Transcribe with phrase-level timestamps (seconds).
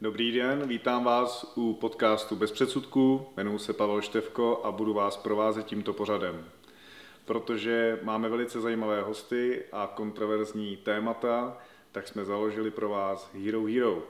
[0.00, 3.26] Dobrý den, vítám vás u podcastu Bez předsudků.
[3.36, 6.44] Jmenuji se Pavel Števko a budu vás provázet tímto pořadem.
[7.24, 11.58] Protože máme velice zajímavé hosty a kontroverzní témata,
[11.92, 14.02] tak jsme založili pro vás Hero Hero.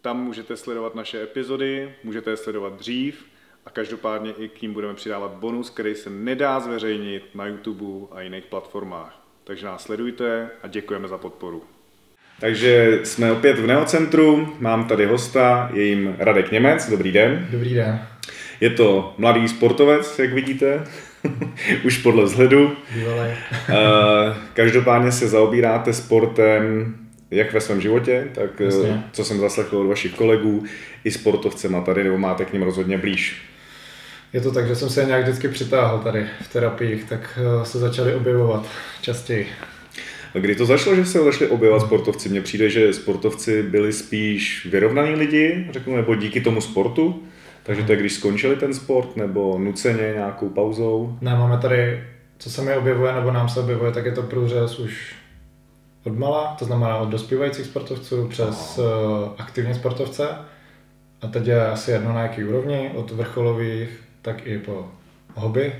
[0.00, 3.26] Tam můžete sledovat naše epizody, můžete je sledovat dřív
[3.66, 8.20] a každopádně i k ním budeme přidávat bonus, který se nedá zveřejnit na YouTube a
[8.20, 9.26] jiných platformách.
[9.44, 11.73] Takže nás sledujte a děkujeme za podporu.
[12.40, 17.46] Takže jsme opět v Neocentru, mám tady hosta, je jim Radek Němec, dobrý den.
[17.50, 18.00] Dobrý den.
[18.60, 20.84] Je to mladý sportovec, jak vidíte,
[21.84, 22.76] už podle vzhledu.
[22.94, 23.30] Bývalý.
[24.54, 26.94] Každopádně se zaobíráte sportem
[27.30, 29.04] jak ve svém životě, tak Jasně.
[29.12, 30.64] co jsem zaslechl od vašich kolegů,
[31.04, 33.42] i sportovcema tady, nebo máte k ním rozhodně blíž.
[34.32, 37.78] Je to tak, že jsem se nějak vždycky přitáhl tady v terapiích, tak eh, se
[37.78, 38.66] začali objevovat
[39.00, 39.48] častěji.
[40.40, 42.28] Kdy to začalo, že se začali objevovat sportovci?
[42.28, 47.22] Mně přijde, že sportovci byli spíš vyrovnaní lidi, řeknu, nebo díky tomu sportu.
[47.62, 51.18] Takže to je, když skončili ten sport, nebo nuceně nějakou pauzou?
[51.20, 52.04] Ne, máme tady,
[52.38, 55.14] co se mi objevuje, nebo nám se objevuje, tak je to průřez už
[56.04, 58.84] od mala, to znamená od dospívajících sportovců přes uh,
[59.38, 60.28] aktivní sportovce.
[61.22, 63.88] A teď je asi jedno na jaký úrovni, od vrcholových,
[64.22, 64.86] tak i po
[65.34, 65.72] hobby.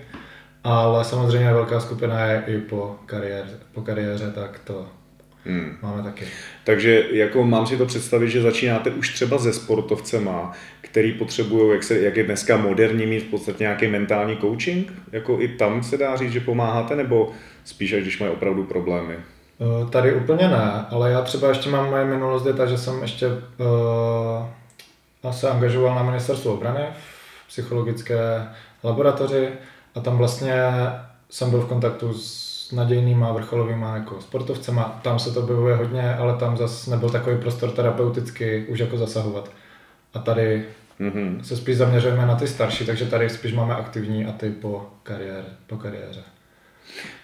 [0.64, 4.86] Ale samozřejmě velká skupina je i po kariéře, po kariéře tak to
[5.44, 5.76] hmm.
[5.82, 6.24] máme taky.
[6.64, 11.82] Takže jako mám si to představit, že začínáte už třeba se sportovcema, který potřebují, jak,
[11.82, 14.92] se, jak je dneska moderní, mít v podstatě nějaký mentální coaching?
[15.12, 17.32] Jako i tam se dá říct, že pomáháte, nebo
[17.64, 19.14] spíš, až když mají opravdu problémy?
[19.60, 23.26] Eh, tady úplně ne, ale já třeba ještě mám moje minulost je že jsem ještě
[23.26, 26.84] uh, se angažoval na ministerstvu obrany
[27.44, 28.16] v psychologické
[28.84, 29.48] laboratoři
[29.95, 30.55] a tam vlastně
[31.31, 35.00] jsem byl v kontaktu s nadějnýma vrcholovýma jako sportovcema.
[35.03, 39.50] Tam se to objevuje hodně, ale tam zase nebyl takový prostor terapeuticky už jako zasahovat.
[40.15, 40.65] A tady
[41.00, 41.41] mm-hmm.
[41.41, 45.49] se spíš zaměřujeme na ty starší, takže tady spíš máme aktivní a ty po, kariéře,
[45.66, 46.22] po kariéře.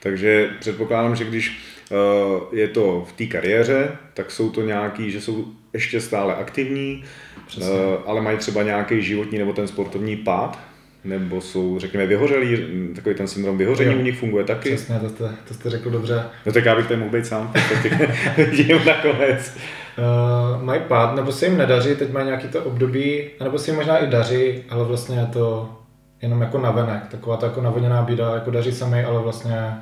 [0.03, 1.61] Takže předpokládám, že když
[1.91, 7.05] uh, je to v té kariéře, tak jsou to nějaký, že jsou ještě stále aktivní,
[7.57, 7.65] uh,
[8.07, 10.59] ale mají třeba nějaký životní nebo ten sportovní pád,
[11.05, 12.59] nebo jsou, řekněme, vyhořelí,
[12.95, 13.99] takový ten syndrom vyhoření jo.
[13.99, 14.75] u nich funguje taky.
[14.75, 16.25] Přesně, to jste, to jste řekl dobře.
[16.47, 17.53] No tak já bych tady mohl být sám,
[18.37, 19.57] vidím nakonec.
[19.99, 23.77] Uh, mají pád, nebo se jim nedaří, teď mají nějaký to období, nebo se jim
[23.77, 25.77] možná i daří, ale vlastně je to
[26.23, 29.75] jenom jako navenek, taková ta jako navodněná bída, jako daří se mi, ale vlastně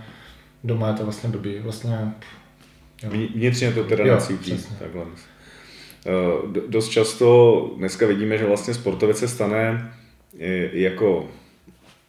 [0.65, 2.13] doma je to vlastně blbý, vlastně...
[3.03, 3.11] Jo.
[3.35, 5.03] Vnitřně to teda necítí, takhle.
[5.03, 9.91] Uh, dost často dneska vidíme, že vlastně sportovec se stane
[10.73, 11.29] jako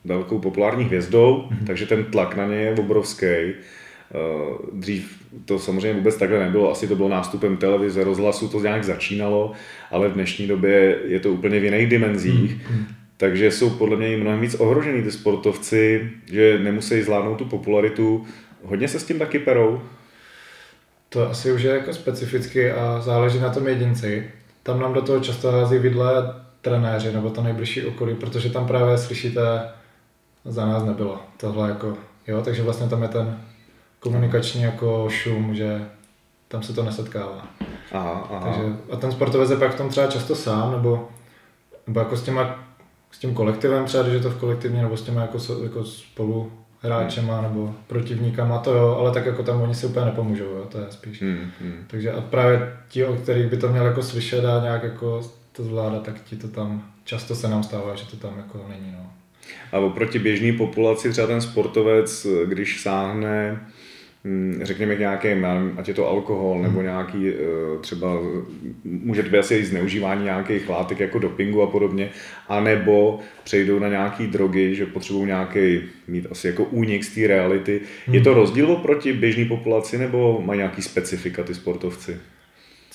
[0.05, 1.67] velkou populární hvězdou, mm-hmm.
[1.67, 3.25] takže ten tlak na ně je obrovský.
[3.25, 3.53] Eh,
[4.73, 9.51] dřív to samozřejmě vůbec takhle nebylo, asi to bylo nástupem televize, rozhlasu, to nějak začínalo,
[9.91, 12.55] ale v dnešní době je to úplně v jiných dimenzích.
[12.55, 12.85] Mm-hmm.
[13.17, 18.25] Takže jsou podle mě i mnohem víc ohrožený ty sportovci, že nemusí zvládnout tu popularitu.
[18.63, 19.81] Hodně se s tím taky perou?
[21.09, 24.31] To asi už je jako specificky a záleží na tom jedinci.
[24.63, 28.97] Tam nám do toho často hází vidle trenéři nebo to nejbližší okolí, protože tam právě
[28.97, 29.41] slyšíte,
[30.45, 31.97] za nás nebylo tohle jako,
[32.27, 33.41] jo, takže vlastně tam je ten
[33.99, 35.85] komunikační jako šum, že
[36.47, 37.47] tam se to nesetkává.
[37.91, 38.39] Aha, aha.
[38.43, 38.61] Takže,
[38.91, 41.09] a ten sportovec je pak v tom třeba často sám, nebo,
[41.87, 42.65] nebo jako s těma,
[43.11, 46.51] s tím kolektivem třeba, když je to v kolektivně, nebo s těma jako, jako spolu
[46.81, 47.43] hráčema hmm.
[47.43, 50.85] nebo protivníkama, to jo, ale tak jako tam oni si úplně nepomůžou, jo, to je
[50.89, 51.21] spíš.
[51.21, 51.85] Hmm, hmm.
[51.87, 55.21] Takže a právě ti, o kterých by to měl jako slyšet a nějak jako
[55.51, 58.91] to zvládá, tak ti to tam, často se nám stává, že to tam jako není.
[58.97, 59.11] No.
[59.71, 63.59] A oproti běžné populaci třeba ten sportovec, když sáhne
[64.25, 66.63] hm, řekněme k nějakým, ať je to alkohol hmm.
[66.63, 67.33] nebo nějaký eh,
[67.81, 68.07] třeba,
[68.83, 72.09] může to být asi i zneužívání nějakých látek jako dopingu a podobně,
[72.47, 77.81] anebo přejdou na nějaký drogy, že potřebují nějaký, mít asi jako únik z té reality.
[78.05, 78.15] Hmm.
[78.15, 82.17] Je to rozdíl oproti běžné populaci nebo mají nějaký specifika ty sportovci?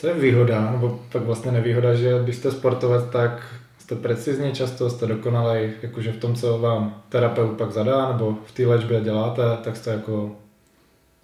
[0.04, 4.90] Co je výhoda, nebo pak vlastně nevýhoda, že když jste sportovec, tak jste precizní často,
[4.90, 9.42] jste dokonalej, jakože v tom, co vám terapeut pak zadá, nebo v té léčbě děláte,
[9.64, 10.36] tak jste jako,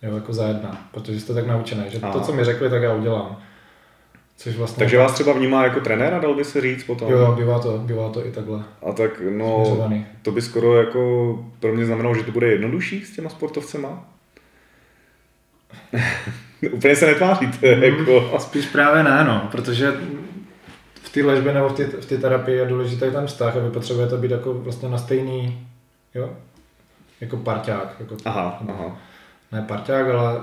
[0.02, 2.12] jo, jako zajedná, protože jste tak naučený, že Aha.
[2.12, 3.36] to, co mi řekli, tak já udělám.
[4.36, 7.12] Což vlastně Takže vás třeba vnímá jako trenéra, dal by se říct potom?
[7.12, 8.62] Jo, bývá to, bývá to i takhle.
[8.88, 10.06] A tak no, Směřovaný.
[10.22, 14.04] to by skoro jako pro mě znamenalo, že to bude jednodušší s těma sportovcema?
[16.72, 17.76] Úplně se netváříte.
[17.76, 18.38] Mm, jako.
[18.38, 19.92] Spíš právě ne, no, protože
[21.02, 24.16] v té léčbě nebo v té v terapii je důležitý ten vztah a vy potřebujete
[24.16, 25.66] být jako vlastně na stejný,
[26.14, 26.30] jo,
[27.20, 27.96] jako parťák.
[28.00, 28.96] Jako, aha, aha.
[29.52, 30.40] Ne parťák, ale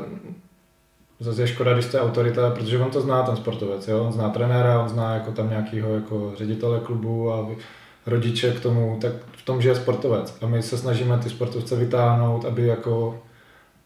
[1.19, 4.03] zase je škoda, když jste autorita, protože on to zná, ten sportovec, jo?
[4.03, 7.47] on zná trenéra, on zná jako tam nějakýho jako ředitele klubu a
[8.05, 10.37] rodiče k tomu, tak v tom, že je sportovec.
[10.41, 13.19] A my se snažíme ty sportovce vytáhnout, aby jako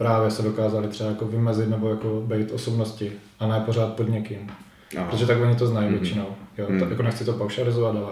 [0.01, 4.51] právě se dokázali třeba jako vymezit nebo jako být osobnosti a ne pořád pod někým.
[4.97, 5.07] Aha.
[5.11, 5.99] Protože tak oni to znají mm-hmm.
[5.99, 6.25] většinou.
[6.57, 6.79] Jo, mm.
[6.79, 8.11] tak jako nechci to paušalizovat, ale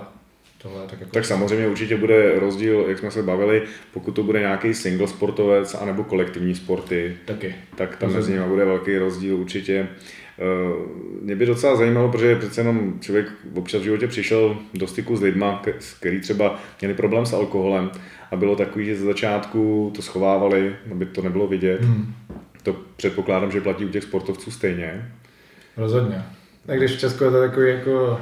[0.61, 1.11] tohle tak jako...
[1.11, 3.63] Tak samozřejmě určitě bude rozdíl, jak jsme se bavili,
[3.93, 7.55] pokud to bude nějaký single sportovec anebo kolektivní sporty, Taky.
[7.75, 9.87] tak tam mezi nimi bude velký rozdíl určitě.
[10.39, 10.73] Eh,
[11.21, 13.25] mě by docela zajímalo, protože přece jenom člověk
[13.55, 15.61] občas v životě přišel do styku s lidma,
[15.99, 17.91] který třeba měli problém s alkoholem
[18.31, 21.81] a bylo takový, že ze začátku to schovávali, aby to nebylo vidět.
[21.81, 22.13] Hmm.
[22.63, 25.11] To předpokládám, že platí u těch sportovců stejně.
[25.77, 26.23] Rozhodně.
[26.67, 28.19] A když v Česku je to takový jako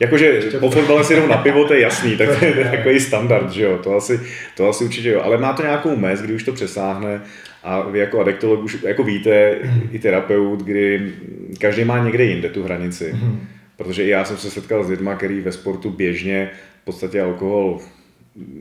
[0.00, 3.50] Jakože po fotbale si jdou na pivo, to je jasný, tak to je takový standard,
[3.50, 4.20] že jo, to asi,
[4.56, 7.20] to asi určitě jo, ale má to nějakou mez, kdy už to přesáhne
[7.66, 9.88] a vy jako adektolog už jako víte, mm.
[9.92, 11.12] i terapeut, kdy
[11.60, 13.12] každý má někde jinde tu hranici.
[13.12, 13.40] Mm.
[13.76, 16.50] Protože i já jsem se setkal s lidmi, který ve sportu běžně
[16.82, 17.78] v podstatě alkohol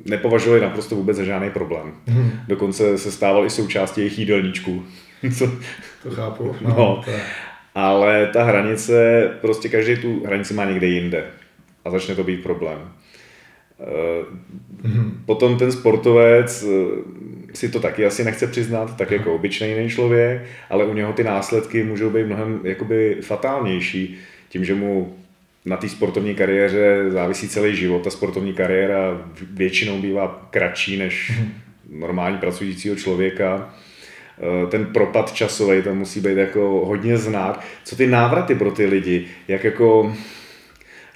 [0.05, 1.93] nepovažovali naprosto vůbec za žádný problém.
[2.07, 2.31] Mm.
[2.47, 4.83] Dokonce se stával i součástí jejich jídelníčku.
[5.37, 5.51] Co?
[6.03, 6.55] To chápu.
[6.61, 7.01] No, no.
[7.05, 7.21] To je
[7.75, 11.23] ale ta hranice, prostě každý tu hranici má někde jinde
[11.85, 12.79] a začne to být problém.
[13.79, 15.11] Mm-hmm.
[15.25, 20.85] Potom ten sportovec eh, si to taky asi nechce přiznat, tak jako obyčejný člověk, ale
[20.85, 24.17] u něho ty následky můžou být mnohem jakoby fatálnější,
[24.49, 25.15] tím, že mu
[25.65, 28.03] na té sportovní kariéře závisí celý život.
[28.03, 31.51] Ta sportovní kariéra většinou bývá kratší než mhm.
[31.99, 33.73] normální pracujícího člověka
[34.39, 37.63] Eh, ten propad časový tam musí být jako hodně znát.
[37.83, 40.15] Co ty návraty pro ty lidi, jak jako,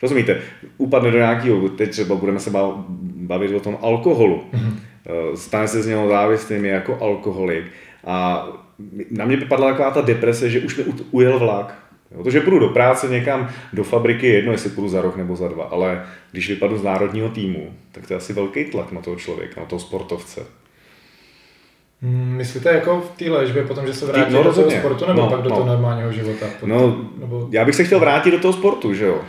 [0.01, 0.41] rozumíte,
[0.77, 2.51] upadne do nějakého, teď třeba budeme se
[3.15, 4.73] bavit o tom alkoholu, mm-hmm.
[5.35, 7.65] stane se z něho závislým jako alkoholik
[8.05, 8.47] a
[9.11, 11.75] na mě vypadla taková ta deprese, že už mi ujel vlak.
[12.23, 15.63] Protože půjdu do práce někam, do fabriky, jedno, jestli půjdu za rok nebo za dva,
[15.63, 19.61] ale když vypadnu z národního týmu, tak to je asi velký tlak na toho člověka,
[19.61, 20.41] na toho sportovce.
[22.01, 25.21] Hmm, myslíte jako v té léčbě potom, že se vrátí no, do toho sportu, nebo
[25.21, 25.55] no, pak do no.
[25.55, 26.45] toho normálního života?
[26.59, 27.47] Potom, no, nebo...
[27.51, 29.21] já bych se chtěl vrátit do toho sportu, že jo.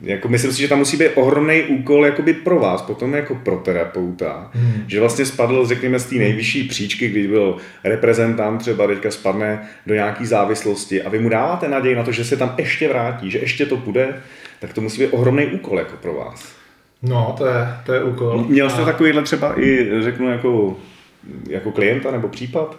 [0.00, 3.56] Jako myslím si, že tam musí být ohromný úkol jakoby pro vás, potom jako pro
[3.56, 4.84] terapeuta, hmm.
[4.86, 9.94] že vlastně spadl, řekněme, z té nejvyšší příčky, když byl reprezentant, třeba teďka spadne do
[9.94, 13.38] nějaký závislosti a vy mu dáváte naději na to, že se tam ještě vrátí, že
[13.38, 14.20] ještě to půjde,
[14.60, 16.52] tak to musí být ohromný úkol jako pro vás.
[17.02, 18.44] No, to je, to je úkol.
[18.48, 18.84] Měl jste a...
[18.84, 20.76] takovýhle třeba i, řeknu, jako
[21.48, 22.76] jako klienta nebo případ?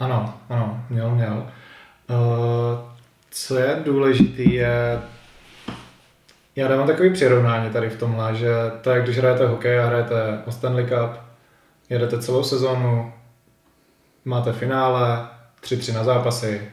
[0.00, 1.46] Ano, ano, měl, měl.
[2.10, 2.16] Uh,
[3.30, 4.98] co je důležité je,
[6.56, 10.42] já dávám takový přirovnání tady v tomhle, že to je, když hrajete hokej a hrajete
[10.46, 11.20] o Stanley Cup,
[11.90, 13.12] jedete celou sezónu,
[14.24, 15.28] máte finále,
[15.62, 16.70] 3-3 na zápasy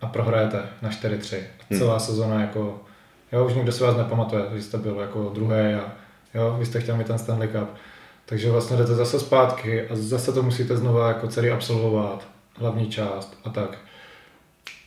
[0.00, 1.38] a prohrajete na 4-3.
[1.70, 2.00] A celá hmm.
[2.00, 2.80] sezóna jako,
[3.32, 5.92] jo, už nikdo se vás nepamatuje, že jste byl jako druhý a
[6.34, 7.68] jo, vy jste chtěl mít ten Stanley Cup.
[8.26, 13.38] Takže vlastně jdete zase zpátky a zase to musíte znova jako celý absolvovat, hlavní část
[13.44, 13.78] a tak.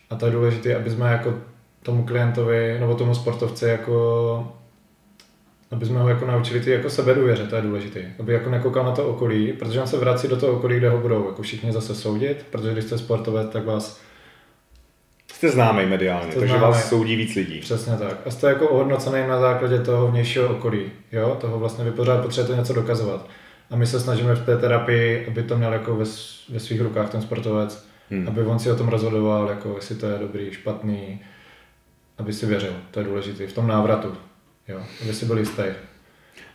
[0.09, 1.33] A to je důležité, aby jsme jako
[1.83, 4.47] tomu klientovi nebo tomu sportovci jako
[5.73, 7.99] aby jsme ho jako naučili ty jako sebedůvěře, to je důležité.
[8.19, 10.97] Aby jako nekoukal na to okolí, protože on se vrací do toho okolí, kde ho
[10.97, 14.01] budou jako všichni zase soudit, protože když jste sportovec, tak vás
[15.33, 16.71] Jste známý mediálně, jste takže známý.
[16.71, 17.59] vás soudí víc lidí.
[17.59, 18.17] Přesně tak.
[18.25, 20.91] A jste jako ohodnocený na základě toho vnějšího okolí.
[21.11, 21.37] Jo?
[21.41, 23.29] Toho vlastně vy pořád potřebujete něco dokazovat.
[23.71, 26.05] A my se snažíme v té terapii, aby to měl jako ve,
[26.49, 28.27] ve svých rukách ten sportovec, hmm.
[28.27, 31.21] aby on si o tom rozhodoval, jako jestli to je dobrý, špatný,
[32.17, 32.75] aby si věřil.
[32.91, 33.47] To je důležité.
[33.47, 34.17] V tom návratu.
[34.67, 34.83] Jo?
[35.03, 35.63] Aby si byl jistý.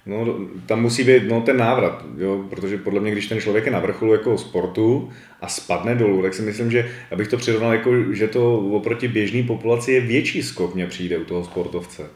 [0.06, 2.44] No, tam musí být no, ten návrat, jo?
[2.50, 5.10] protože podle mě, když ten člověk je na vrcholu jako sportu
[5.40, 9.42] a spadne dolů, tak si myslím, že abych to přirovnal, jako, že to oproti běžné
[9.42, 12.10] populaci je větší skok, mě přijde u toho sportovce.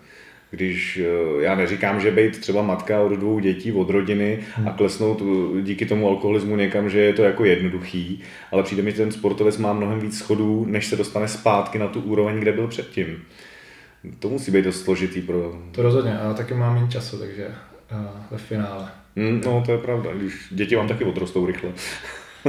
[0.55, 4.73] Když eh, já neříkám, že být třeba matka od dvou dětí, od rodiny a hmm.
[4.73, 8.97] klesnout eh, díky tomu alkoholismu někam, že je to jako jednoduchý, ale přijde mi, že
[8.97, 12.69] ten sportovec má mnohem víc schodů, než se dostane zpátky na tu úroveň, kde byl
[12.69, 13.23] předtím.
[14.19, 15.55] To musí být dost složitý pro...
[15.73, 17.49] To rozhodně, ale taky mám méně času, takže
[18.31, 18.89] ve finále.
[19.17, 21.71] Mm, no, to je pravda, když děti vám taky odrostou rychle.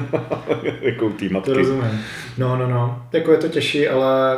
[0.82, 1.52] jako tý matky.
[1.52, 2.00] To rozumím.
[2.38, 3.08] No, no, no.
[3.14, 4.38] Jako je to těžší, ale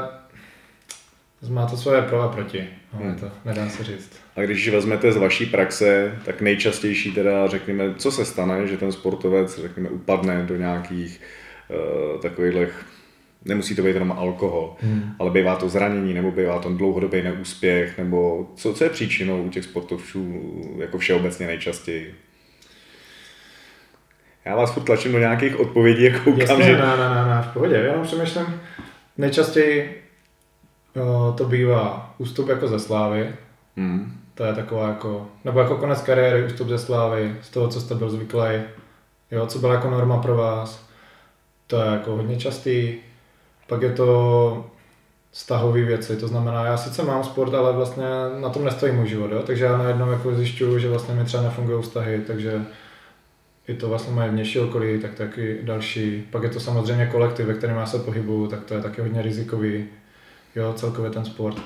[1.49, 2.67] má to svoje pro a proti.
[2.99, 3.15] No, hmm.
[3.15, 4.11] to nedá se říct.
[4.35, 8.91] A když vezmete z vaší praxe, tak nejčastější teda, řekněme, co se stane, že ten
[8.91, 11.21] sportovec, řekněme, upadne do nějakých
[11.69, 12.85] uh, takových
[13.45, 15.11] nemusí to být jenom alkohol, hmm.
[15.19, 19.49] ale bývá to zranění, nebo bývá to dlouhodobý neúspěch, nebo co, co je příčinou u
[19.49, 22.15] těch sportovců jako všeobecně nejčastěji?
[24.45, 26.71] Já vás furt tlačím do nějakých odpovědí a koukám, Jasně, že...
[26.71, 28.61] ne, ne, ne, ne, v pohodě, jenom přemýšlím.
[29.17, 30.04] Nejčastěji
[31.37, 33.33] to bývá ústup jako ze slávy,
[33.77, 34.13] Hmm.
[34.35, 37.95] to je taková jako, nebo jako konec kariéry, ústup ze slávy, z toho, co jste
[37.95, 38.61] byl zvyklý,
[39.31, 40.85] jo, co byla jako norma pro vás,
[41.67, 42.93] to je jako hodně častý.
[43.67, 44.65] Pak je to
[45.31, 48.05] vztahové věci, to znamená, já sice mám sport, ale vlastně
[48.39, 49.43] na tom nestojí můj život, jo?
[49.45, 52.61] takže já najednou jako zjišťuju, že vlastně mi třeba nefungují vztahy, takže
[53.67, 56.27] i to vlastně moje vnější okolí, tak taky další.
[56.31, 59.21] Pak je to samozřejmě kolektiv, ve kterém já se pohybuju, tak to je taky hodně
[59.21, 59.85] rizikový,
[60.55, 61.57] jo, celkově ten sport.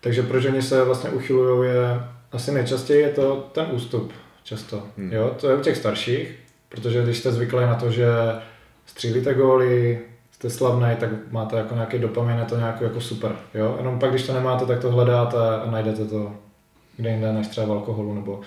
[0.00, 4.12] Takže proč oni se vlastně uchylují je, asi nejčastěji je to ten ústup
[4.44, 5.12] často, Hmm.
[5.12, 8.06] jo, to je u těch starších, protože když jste zvyklí na to, že
[8.86, 13.74] střílíte góly, jste slavný, tak máte jako nějaký dopamin, je to nějak jako super, jo,
[13.78, 16.32] jenom pak, když to nemáte, tak to hledáte a najdete to
[16.96, 18.40] kde jinde než třeba v alkoholu nebo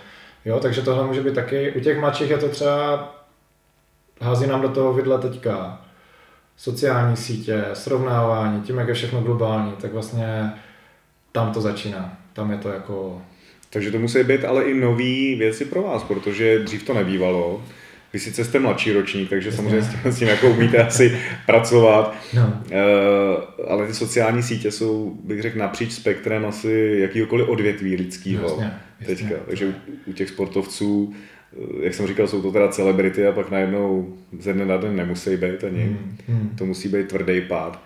[0.45, 1.71] Jo, takže tohle může být taky.
[1.71, 3.15] U těch mladších je to třeba,
[4.21, 5.81] hází nám do toho vidle teďka
[6.57, 10.51] sociální sítě, srovnávání, tím, jak je všechno globální, tak vlastně
[11.31, 12.17] tam to začíná.
[12.33, 13.21] Tam je to jako...
[13.69, 17.63] Takže to musí být ale i nové věci pro vás, protože dřív to nebývalo.
[18.13, 19.57] Vy sice jste mladší ročník, takže Jasně.
[19.57, 22.61] samozřejmě s tím, s tím jako umíte asi pracovat, No.
[22.71, 28.73] Eh, ale ty sociální sítě jsou, bych řekl, napříč spektrem asi jakýkoliv odvětví lidského Jasně,
[28.99, 29.15] jasně.
[29.15, 29.35] teďka.
[29.47, 29.73] Takže u,
[30.05, 31.13] u těch sportovců,
[31.79, 35.37] jak jsem říkal, jsou to teda celebrity a pak najednou ze dne na den nemusí
[35.37, 35.83] být ani.
[35.83, 36.49] Hmm, hmm.
[36.57, 37.83] To musí být tvrdý pád.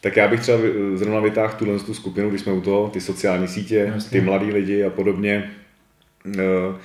[0.00, 0.58] Tak já bych třeba
[0.94, 4.10] zrovna vytáhl tuhle tu skupinu, když jsme u toho, ty sociální sítě, Jasně.
[4.10, 5.50] ty mladí lidi a podobně.
[6.38, 6.76] Eh,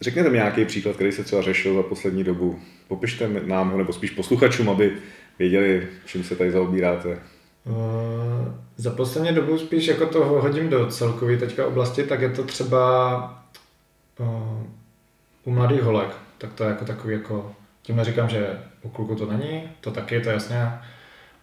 [0.00, 2.58] Řekněte mi nějaký příklad, který se třeba řešil za poslední dobu.
[2.88, 4.92] Popište nám ho, nebo spíš posluchačům, aby
[5.38, 7.18] věděli, čím se tady zaobíráte.
[7.64, 7.74] Uh,
[8.76, 13.44] za poslední dobu spíš jako to hodím do celkové teďka oblasti, tak je to třeba
[14.18, 14.26] uh,
[15.44, 19.26] u mladých holek, tak to je jako takový jako, tím neříkám, že u kluku to
[19.26, 20.72] není, to taky, to je jasně,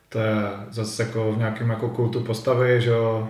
[0.09, 0.33] to je
[0.69, 3.27] zase jako v nějakém jako kultu postavy, že jo,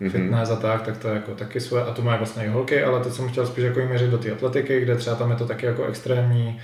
[0.00, 0.10] Mhm.
[0.10, 2.82] fitness a tak, tak to je jako taky svoje, a to mají vlastně i holky,
[2.84, 5.46] ale teď jsem chtěl spíš jako měřit do té atletiky, kde třeba tam je to
[5.46, 6.60] taky jako extrémní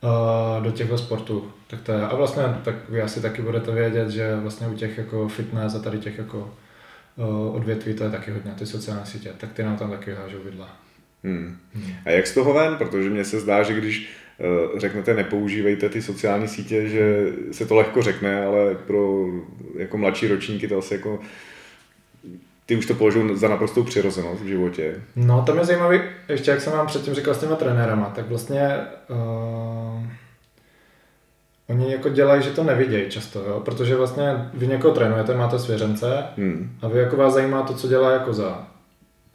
[0.00, 1.52] uh, do těchto sportů.
[1.66, 4.98] Tak to je, a vlastně tak vy asi taky budete vědět, že vlastně u těch
[4.98, 6.50] jako fitness a tady těch jako
[7.16, 10.38] uh, odvětví to je taky hodně, ty sociální sítě, tak ty nám tam taky hážou
[10.44, 10.68] vidla.
[11.24, 11.56] Hmm.
[12.04, 12.76] A jak z toho ven?
[12.76, 17.74] Protože mně se zdá, že když eh, řeknete nepoužívejte ty sociální sítě, že se to
[17.74, 19.26] lehko řekne, ale pro
[19.78, 21.20] jako mladší ročníky to asi jako
[22.66, 25.02] ty už to považují za naprostou přirozenost v životě.
[25.16, 28.76] No, tam je zajímavý, ještě jak jsem vám předtím říkal s těma trenérama, tak vlastně
[29.08, 30.06] uh,
[31.68, 33.60] oni jako dělají, že to nevidějí často, jo?
[33.64, 36.70] protože vlastně vy někoho trénujete, máte svěřence Hmm.
[36.82, 38.66] a vy jako vás zajímá to, co dělá jako za,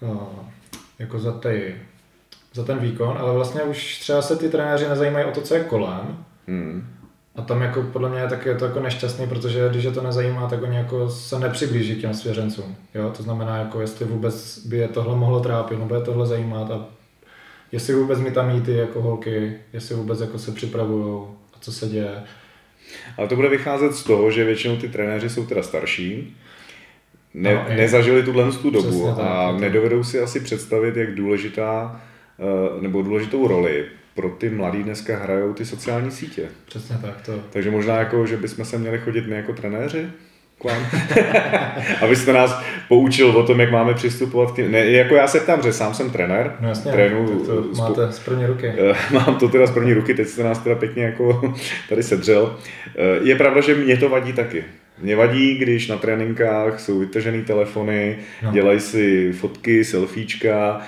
[0.02, 0.20] uh,
[1.00, 1.76] jako za, tej,
[2.54, 5.64] za ten výkon, ale vlastně už třeba se ty trenéři nezajímají o to, co je
[5.64, 6.88] kolem Hmm.
[7.36, 10.04] a tam jako podle mě je taky je to jako nešťastný, protože když je to
[10.04, 12.76] nezajímá, tak oni jako se nepřiblíží k těm svěřencům.
[12.94, 13.14] Jo?
[13.18, 16.86] To znamená, jako jestli vůbec by je tohle mohlo trápit, nebo je tohle zajímat a
[17.72, 21.72] jestli vůbec mi tam jí ty jako holky, jestli vůbec jako se připravují a co
[21.72, 22.24] se děje.
[23.18, 26.38] Ale to bude vycházet z toho, že většinou ty trenéři jsou teda starší,
[27.34, 29.58] ne, No, i- nezažili tuhle tu dobu Přesně tak, a to.
[29.60, 32.02] nedovedou si asi představit, jak důležitá
[32.40, 36.44] eh, nebo důležitou roli pro ty mladí dneska hrajou ty sociální sítě.
[36.66, 37.22] Přesně tak.
[37.26, 40.06] To, Takže možná jako, že bychom se měli chodit my jako trenéři
[40.62, 40.86] k vám,
[42.02, 44.72] abyste nás poučil o tom, jak máme přistupovat k těm.
[44.72, 47.78] Ne, jako já se ptám, že sám jsem trenér, no jasně, trénuju tak to spou-
[47.78, 48.68] máte z první ruky.
[48.68, 51.54] Eh, Mám to teda z první ruky, teď jste nás teda pěkně jako
[51.90, 52.58] tady sedřel.
[52.98, 54.64] Eh, Je pravda, že mě to vadí taky.
[55.02, 58.52] Mě vadí, když na tréninkách jsou vytažený telefony, No.
[58.52, 60.82] dělají si fotky, selfiečka,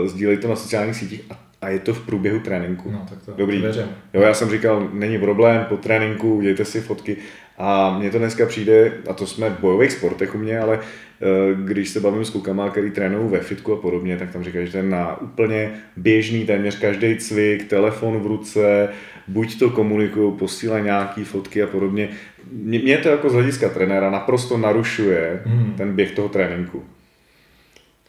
[0.00, 2.90] uh, sdílejí to na sociálních sítích a, a je to v průběhu tréninku.
[2.90, 3.56] No, tak to, Dobrý.
[3.56, 3.82] to věřím.
[4.14, 7.16] Jo, já jsem říkal, není problém, po tréninku dějte si fotky.
[7.58, 11.26] A mně to dneska přijde, a to jsme v bojových sportech u mě, ale eh,
[11.64, 14.72] když se bavím s klukama, který trénují ve fitku a podobně, tak tam říkají, že
[14.72, 18.88] ten na úplně běžný téměř každý cvik, telefon v ruce,
[19.28, 22.08] buď to komunikují, posílají nějaký fotky a podobně.
[22.52, 25.74] Mě, mě to jako z hlediska trenéra naprosto narušuje Hmm.
[25.76, 26.84] ten běh toho tréninku.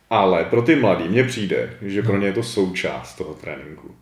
[0.10, 3.96] Ale pro ty mladý mně přijde, že pro ně je to součást toho tréninku.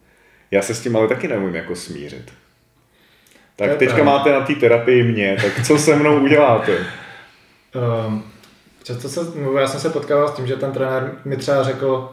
[0.51, 2.25] Já se s tím ale taky neumím jako smířit.
[2.25, 6.77] To Tak je teďka máte na té terapii mě, tak co se mnou uděláte?
[8.07, 8.23] Um,
[8.83, 9.19] často se,
[9.59, 12.11] já jsem se potkával s tím, že ten trenér mi třeba řekl,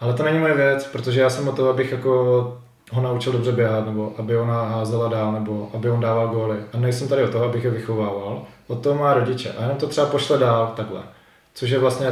[0.00, 2.58] ale to není moje věc, protože já jsem o to, abych jako
[2.92, 6.56] ho naučil dobře běhat, nebo aby ona házela dál, nebo aby on dával góly.
[6.72, 8.42] A nejsem tady o toho, abych je vychovával.
[8.66, 9.52] O to má rodiče.
[9.52, 11.02] A jenom to třeba pošle dál takhle.
[11.54, 12.06] Což je vlastně,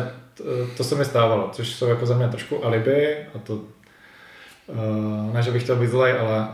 [0.76, 5.42] to, se mi stávalo, což jsou jako za mě trošku alibi a to, uh, ne,
[5.42, 6.48] že bych chtěl být zlej, ale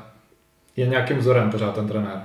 [0.76, 2.20] je nějakým vzorem pořád ten trenér.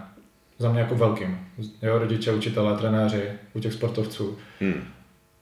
[0.57, 1.47] Za mě jako velkým.
[1.81, 4.37] Jo, rodiče, učitelé, trenéři, u těch sportovců.
[4.59, 4.83] Hmm.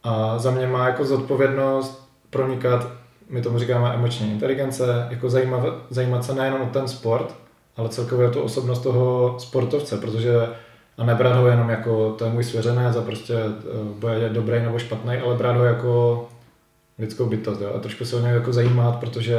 [0.04, 2.88] A za mě má jako zodpovědnost pronikat,
[3.30, 7.36] my tomu říkáme emoční inteligence, jako zajímat, zajímat se nejenom o ten sport,
[7.78, 10.34] ale celkově o tu osobnost toho sportovce, protože
[10.98, 14.80] a nebrat ho jenom jako to je můj svěřenec a prostě uh, bude dobrý nebo
[14.80, 16.28] špatný, ale brát ho jako
[17.00, 17.74] lidskou bytost jo?
[17.76, 19.38] a trošku se o něj jako zajímat, protože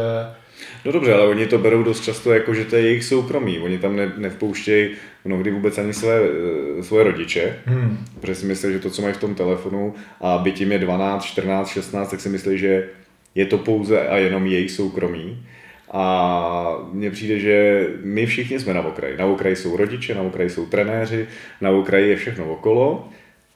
[0.84, 3.58] No dobře, ale oni to berou dost často jako, že to je jejich soukromí.
[3.58, 4.90] Oni tam ne, nevpouštějí
[5.24, 7.98] mnohdy vůbec ani své, eh, svoje rodiče, hmm.
[8.20, 11.24] protože si myslí, že to, co mají v tom telefonu a byť jim je 12,
[11.24, 12.88] 14, 16, tak si myslí, že
[13.34, 15.46] je to pouze a jenom jejich soukromí.
[15.92, 19.16] A mně přijde, že my všichni jsme na okraji.
[19.16, 21.26] Na okraji jsou rodiče, na okraji jsou trenéři,
[21.60, 23.08] na okraji je všechno okolo.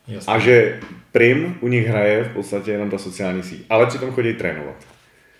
[0.08, 0.34] Jasně.
[0.34, 0.80] A že
[1.12, 3.66] prim u nich hraje v podstatě jenom ta sociální síť.
[3.70, 4.86] Ale přitom chodí trénovat.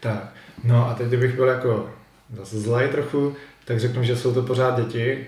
[0.01, 0.33] Tak.
[0.65, 1.91] No a teď, kdybych byl jako
[2.33, 5.27] zase zlej trochu, tak řeknu, že jsou to pořád děti,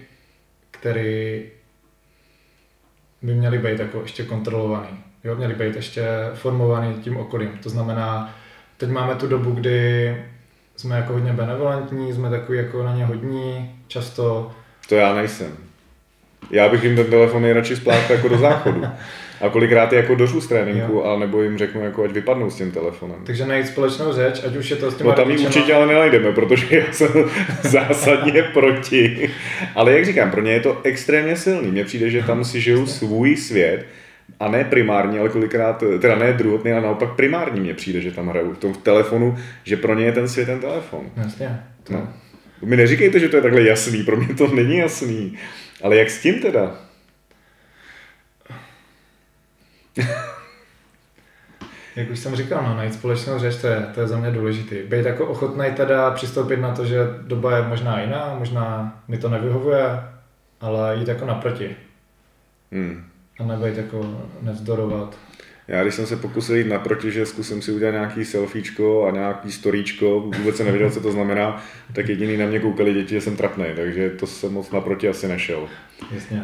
[0.70, 1.40] které
[3.22, 4.98] by měly být jako ještě kontrolovaný.
[5.24, 7.58] Jo, měly být ještě formovaný tím okolím.
[7.62, 8.34] To znamená,
[8.80, 10.16] teď máme tu dobu, kdy
[10.76, 14.50] jsme jako hodně benevolentní, jsme takový jako na ně hodní, často.
[14.88, 15.56] To já nejsem.
[16.50, 18.84] Já bych jim ten telefon nejradši splátil jako do záchodu.
[19.40, 21.02] A kolikrát je jako dožu z tréninku, jo.
[21.02, 23.16] ale nebo jim řeknu, jako ať vypadnou s tím telefonem.
[23.26, 25.86] Takže najít společnou řeč, ať už je to s těma No tam ji určitě ale
[25.86, 27.08] nenajdeme, protože já jsem
[27.62, 29.30] zásadně proti.
[29.74, 31.70] Ale jak říkám, pro ně je to extrémně silný.
[31.70, 33.86] Mně přijde, že tam si žijou svůj svět,
[34.40, 38.28] a ne primární, ale kolikrát, teda ne druhotný, ale naopak primární mně přijde, že tam
[38.28, 41.10] hrajou v tom telefonu, že pro ně je ten svět ten telefon.
[41.16, 41.62] Jasně.
[41.84, 41.92] To...
[41.92, 42.12] No.
[42.62, 45.38] Mi neříkejte, že to je takhle jasný, pro mě to není jasný.
[45.82, 46.76] Ale jak s tím teda?
[51.96, 54.76] Jak už jsem říkal, no, najít společnou řeč, to je, to je za mě důležitý.
[54.76, 59.28] Být jako ochotný teda přistoupit na to, že doba je možná jiná, možná mi to
[59.28, 59.84] nevyhovuje,
[60.60, 61.76] ale jít jako naproti.
[62.72, 63.09] Hmm.
[63.40, 65.18] A nebejt jako nevzdorovat.
[65.68, 69.52] Já když jsem se pokusil jít naproti, že zkusím si udělat nějaký selfiečko a nějaký
[69.52, 73.36] storíčko, vůbec jsem nevěděl, co to znamená, tak jediný na mě koukali děti, že jsem
[73.36, 75.68] trapný, takže to jsem moc naproti asi nešel.
[76.14, 76.42] Jasně.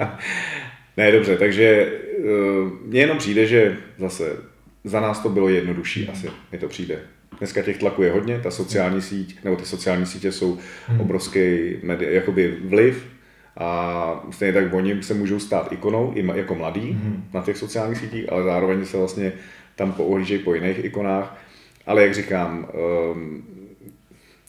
[0.96, 4.36] ne, dobře, takže uh, mně jenom přijde, že zase
[4.84, 6.12] za nás to bylo jednodušší, hmm.
[6.12, 6.98] asi mi to přijde.
[7.38, 11.00] Dneska těch tlaků je hodně, ta sociální síť, nebo ty sociální sítě jsou hmm.
[11.00, 11.40] obrovský
[11.82, 13.13] medi, jakoby vliv
[13.58, 17.34] a stejně tak oni se můžou stát ikonou i jako mladí mm-hmm.
[17.34, 19.32] na těch sociálních sítích, ale zároveň se vlastně
[19.76, 21.38] tam poohlížejí po jiných ikonách.
[21.86, 22.66] Ale jak říkám,
[23.12, 23.44] um,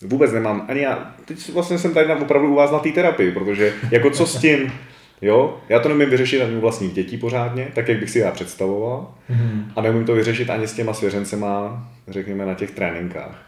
[0.01, 3.73] vůbec nemám ani já, teď vlastně jsem tady opravdu u vás na té terapii, protože
[3.91, 4.71] jako co s tím,
[5.21, 8.31] jo, já to nemím vyřešit ani u vlastních dětí pořádně, tak jak bych si já
[8.31, 9.63] představoval mm-hmm.
[9.75, 13.41] a nemím to vyřešit ani s těma svěřencema, řekněme, na těch tréninkách.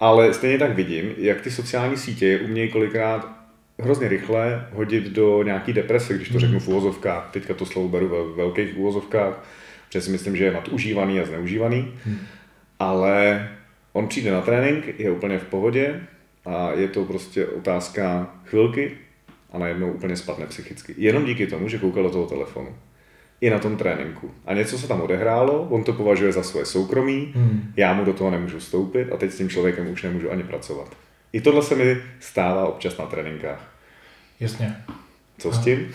[0.00, 3.35] Ale stejně tak vidím, jak ty sociální sítě umějí kolikrát
[3.78, 6.40] hrozně rychle hodit do nějaký deprese, když to hmm.
[6.40, 7.30] řeknu v úvozovkách.
[7.32, 9.44] Teďka to slovo beru ve velkých úvozovkách,
[9.86, 11.92] protože si myslím, že je nadužívaný a zneužívaný.
[12.04, 12.18] Hmm.
[12.78, 13.48] Ale
[13.92, 16.00] on přijde na trénink, je úplně v pohodě
[16.44, 18.92] a je to prostě otázka chvilky
[19.52, 20.94] a najednou úplně spadne psychicky.
[20.96, 22.74] Jenom díky tomu, že koukal do toho telefonu.
[23.40, 24.30] I na tom tréninku.
[24.46, 27.72] A něco se tam odehrálo, on to považuje za svoje soukromí, hmm.
[27.76, 30.96] já mu do toho nemůžu vstoupit a teď s tím člověkem už nemůžu ani pracovat.
[31.36, 33.60] I tohle se mi stává občas na tréninkách.
[34.40, 34.76] Jasně.
[35.38, 35.92] Co s tím?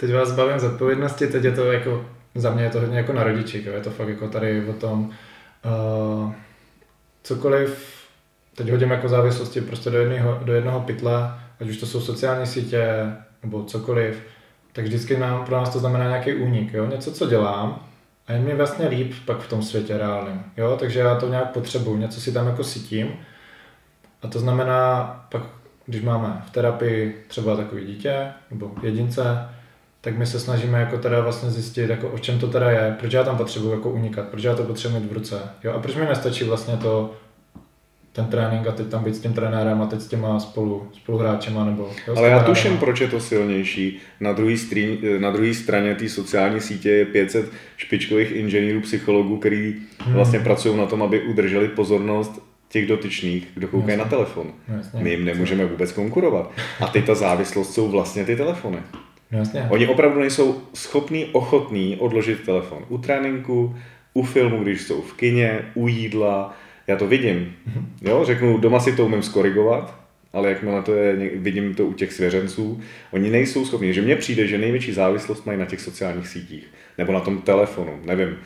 [0.00, 3.12] Teď vás bavím z odpovědnosti, teď je to jako, za mě je to hodně jako
[3.12, 5.10] na rodičích, je to fakt jako tady o tom,
[5.64, 6.32] uh,
[7.22, 7.94] cokoliv,
[8.54, 12.46] teď hodím jako závislosti prostě do jednoho, do jednoho pytle, ať už to jsou sociální
[12.46, 12.86] sítě
[13.42, 14.22] nebo cokoliv,
[14.72, 16.86] tak vždycky nám, pro nás to znamená nějaký únik, jo?
[16.86, 17.86] něco, co dělám
[18.26, 20.76] a je mi vlastně líp pak v tom světě reálném, jo?
[20.80, 23.12] takže já to nějak potřebuju, něco si tam jako sytím
[24.22, 25.42] a to znamená, pak,
[25.86, 29.48] když máme v terapii třeba takový dítě nebo jedince,
[30.00, 33.12] tak my se snažíme jako teda vlastně zjistit, jako o čem to teda je, proč
[33.12, 35.96] já tam potřebuji jako unikat, proč já to potřebuji mít v ruce, jo, a proč
[35.96, 37.14] mi nestačí vlastně to,
[38.12, 41.64] ten trénink a teď tam být s tím trenérem a teď s těma spolu, spoluhráčema
[41.64, 41.90] nebo...
[42.08, 43.98] Jo, Ale já tuším, proč je to silnější.
[44.20, 44.54] Na druhé
[45.18, 50.14] na druhý straně té sociální sítě je 500 špičkových inženýrů, psychologů, který hmm.
[50.14, 54.52] vlastně pracují na tom, aby udrželi pozornost těch dotyčných, kdo koukají na telefon.
[54.76, 55.02] Jasně.
[55.02, 56.52] My jim nemůžeme vůbec konkurovat.
[56.80, 58.78] A teď ta závislost jsou vlastně ty telefony.
[59.30, 59.66] Jasně.
[59.70, 62.84] Oni opravdu nejsou schopní, ochotní odložit telefon.
[62.88, 63.76] U tréninku,
[64.14, 66.56] u filmu, když jsou v kině, u jídla.
[66.86, 67.52] Já to vidím.
[67.66, 67.86] Mhm.
[68.02, 70.00] Jo, řeknu, doma si to umím skorigovat,
[70.32, 72.80] ale jakmile to je, vidím to u těch svěřenců,
[73.10, 73.94] oni nejsou schopni.
[73.94, 76.66] Že mně přijde, že největší závislost mají na těch sociálních sítích
[76.98, 77.92] nebo na tom telefonu.
[78.04, 78.36] Nevím,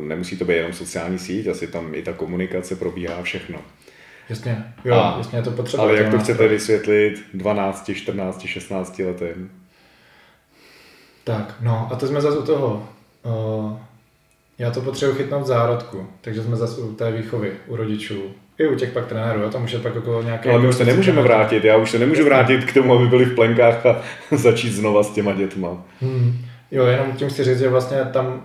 [0.00, 3.58] nemusí to být jenom sociální síť, asi tam i ta komunikace probíhá všechno.
[4.28, 5.82] Jasně, jo, A- jasně je to potřeba.
[5.82, 9.50] Ale jak to chcete vysvětlit 12, 14, 16 letým?
[11.24, 12.88] Tak, no a to jsme zase u toho.
[13.22, 13.78] Uh,
[14.58, 18.22] já to potřebuji chytnout v zárodku, takže jsme zase u té výchovy, u rodičů.
[18.58, 20.50] I u těch pak trenérů, jo, to může pak jako nějaké...
[20.50, 23.24] Ale my už se nemůžeme vrátit, já už se nemůžu vrátit k tomu, aby byli
[23.24, 24.02] v plenkách a
[24.36, 25.84] začít znova s těma dětma.
[26.00, 26.44] Hmm.
[26.70, 28.42] Jo, jenom tím chci říct, že vlastně tam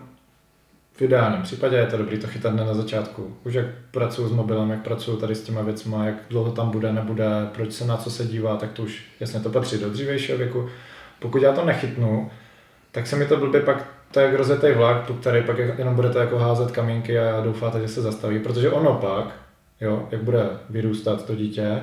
[0.93, 3.35] v ideálním případě je to dobrý to chytat na začátku.
[3.43, 6.93] Už jak pracuju s mobilem, jak pracuju tady s těma věcma, jak dlouho tam bude,
[6.93, 10.37] nebude, proč se na co se dívá, tak to už jasně to patří do dřívějšího
[10.37, 10.69] věku.
[11.19, 12.31] Pokud já to nechytnu,
[12.91, 13.87] tak se mi to blbě pak
[14.21, 18.01] jak rozjetý vlak, po který pak jenom budete jako házet kamínky a doufáte, že se
[18.01, 19.35] zastaví, protože ono pak,
[19.81, 21.81] jo, jak bude vyrůstat to dítě,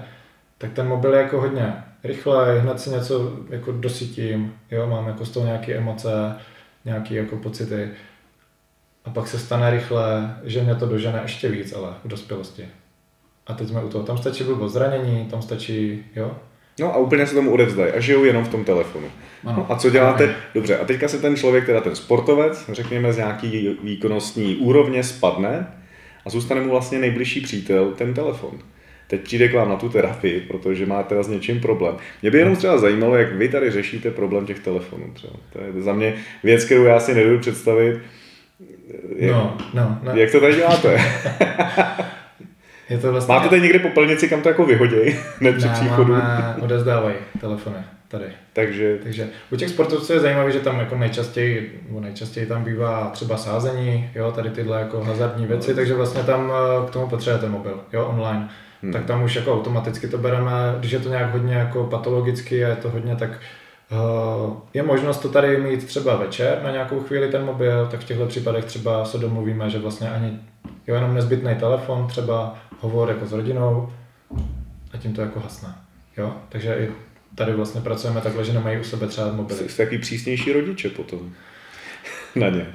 [0.58, 5.24] tak ten mobil je jako hodně rychle, hned si něco jako dosytím, jo, mám jako
[5.24, 6.36] z toho nějaké emoce,
[6.84, 7.90] nějaké jako pocity.
[9.04, 12.64] A pak se stane rychle, že mě to dožene ještě víc, ale v dospělosti.
[13.46, 14.04] A teď jsme u toho.
[14.04, 16.36] Tam stačí bylo zranění, tam stačí, jo?
[16.80, 19.06] No a úplně se tomu odevzdají a žijou jenom v tom telefonu.
[19.44, 20.34] No a co děláte?
[20.54, 25.66] Dobře, a teďka se ten člověk, teda ten sportovec, řekněme z nějaký výkonnostní úrovně, spadne
[26.26, 28.58] a zůstane mu vlastně nejbližší přítel, ten telefon.
[29.06, 31.96] Teď přijde k vám na tu terapii, protože má teda s něčím problém.
[32.22, 35.12] Mě by jenom třeba zajímalo, jak vy tady řešíte problém těch telefonů.
[35.14, 35.32] Třeba.
[35.52, 37.98] To je za mě věc, kterou já si nedovedu představit.
[39.16, 40.12] Jak, No, no, no.
[40.14, 40.98] jak to tady děláte?
[42.90, 43.34] Je to vlastně...
[43.34, 46.12] Máte tady někde popelnici, kam to jako vyhoděj hned při Ne, příchodu?
[46.12, 47.76] máme, odezdávají telefony
[48.08, 48.24] tady.
[48.52, 53.36] Takže Takže u těch sportovců je zajímavé, že tam jako nejčastěji, nejčastěji tam bývá třeba
[53.36, 57.80] sázení, jo, tady tyhle jako hazardní věci, takže vlastně tam eh, k tomu potřebujete mobil,
[57.92, 58.48] jo, online.
[58.82, 58.92] Hmm.
[58.92, 62.68] Tak tam už jako automaticky to bereme, když je to nějak hodně jako patologicky a
[62.68, 63.30] je to hodně tak
[64.74, 68.26] je možnost to tady mít třeba večer na nějakou chvíli ten mobil, tak v těchto
[68.26, 70.38] případech třeba se domluvíme, že vlastně ani
[70.86, 73.92] jo, jenom nezbytný telefon, třeba hovor jako s rodinou
[74.92, 75.74] a tím to jako hasne.
[76.16, 76.32] Jo?
[76.48, 76.92] Takže i
[77.34, 79.68] tady vlastně pracujeme takhle, že nemají u sebe třeba mobily.
[79.68, 81.32] jste takový přísnější rodiče potom.
[82.36, 82.66] na ně.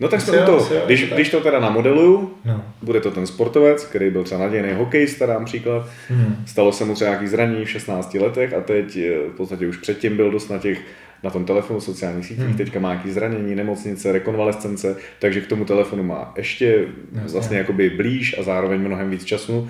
[0.00, 1.14] No tak jsme u jo, Když, to tak.
[1.18, 2.62] když to teda namodeluju, No.
[2.82, 5.88] bude to ten sportovec, který byl třeba nadějný hokejista, dám příklad.
[6.08, 6.36] Hmm.
[6.46, 9.76] Stalo se mu třeba nějaký zranění v 16 letech a teď eh, v podstatě už
[9.76, 10.80] předtím byl dost na těch
[11.22, 12.56] na tom telefonu, sociálních sítích, Hmm.
[12.56, 17.32] teďka má nějaký zranění, nemocnice, rekonvalescence, takže k tomu telefonu má ještě Jasně.
[17.32, 19.68] vlastně jakoby blíž a zároveň mnohem víc času.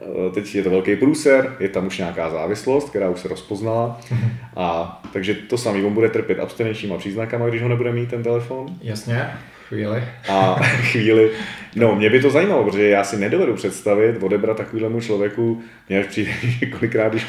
[0.00, 4.00] Eh, Teď je to velký průser, je tam už nějaká závislost, která už se rozpoznala.
[4.56, 8.66] A takže to samý, on bude trpět abstinenčníma příznakama, když ho nebude mít ten telefon.
[8.82, 9.26] Jasně,
[9.68, 10.04] chvíli.
[10.28, 11.30] A chvíli,
[11.76, 16.06] no mě by to zajímalo, protože já si nedovedu představit odebrat takovému člověku, mě až
[16.06, 16.32] přijde,
[16.78, 17.26] kolikrát, když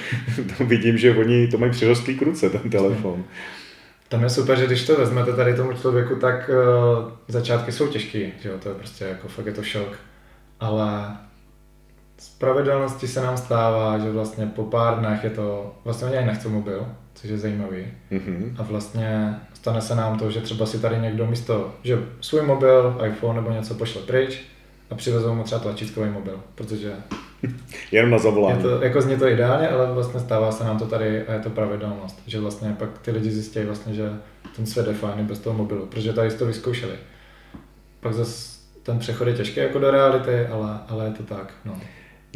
[0.57, 3.23] to vidím, že oni to mají přirostlý k ruce, ten telefon.
[4.09, 8.33] Tam je super, že když to vezmete tady tomu člověku, tak uh, začátky jsou těžký,
[8.41, 9.99] že jo, to je prostě jako fakt je to šok.
[10.59, 11.17] Ale
[12.17, 16.27] z pravidelnosti se nám stává, že vlastně po pár dnech je to, vlastně oni ani
[16.27, 17.85] nechcou mobil, což je zajímavý.
[18.11, 18.55] Mhm.
[18.59, 23.01] A vlastně stane se nám to, že třeba si tady někdo místo, že svůj mobil,
[23.07, 24.41] iPhone nebo něco pošle pryč
[24.89, 26.93] a přivezou mu třeba tlačítkový mobil, protože
[27.91, 28.61] Jenom na je zavolání.
[28.61, 31.49] to, jako zní to ideálně, ale vlastně stává se nám to tady a je to
[31.49, 34.09] pravidelnost, že vlastně pak ty lidi zjistí vlastně, že
[34.55, 36.93] ten svět je fajn bez toho mobilu, protože tady to vyzkoušeli.
[37.99, 41.81] Pak zase ten přechod je těžký jako do reality, ale, ale je to tak, no.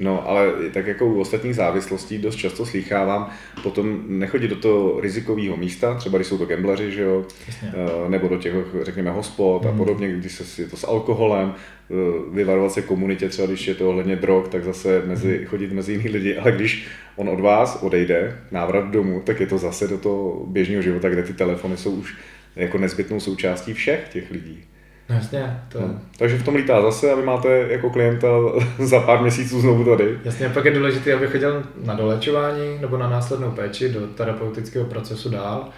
[0.02, 3.30] No, ale tak jako u ostatních závislostí dost často slýchávám,
[3.64, 7.72] potom nechodit do toho rizikového místa, třeba když jsou to gambleři, že jo, Jasně.
[8.06, 9.78] Eh, nebo do těch, řekněme, hospod a Hmm.
[9.78, 11.54] podobně, když se je to s alkoholem,
[11.92, 11.94] eh,
[12.34, 16.10] vyvarovat se komunitě, třeba když je to ohledně drog, tak zase mezi, chodit mezi jiný
[16.10, 20.46] lidi, ale když on od vás odejde, návrat domů, tak je to zase do toho
[20.48, 22.16] běžného života, kde ty telefony jsou už
[22.56, 24.64] jako nezbytnou součástí všech těch lidí.
[25.10, 26.00] No jasně, to, No.
[26.20, 28.28] Takže v tom lítá zase a vy máte jako klienta
[28.80, 30.20] za pár měsíců znovu tady.
[30.24, 35.30] Jasně, pak je důležité, aby chodil na dolečování nebo na následnou péči do terapeutického procesu
[35.30, 35.70] dál.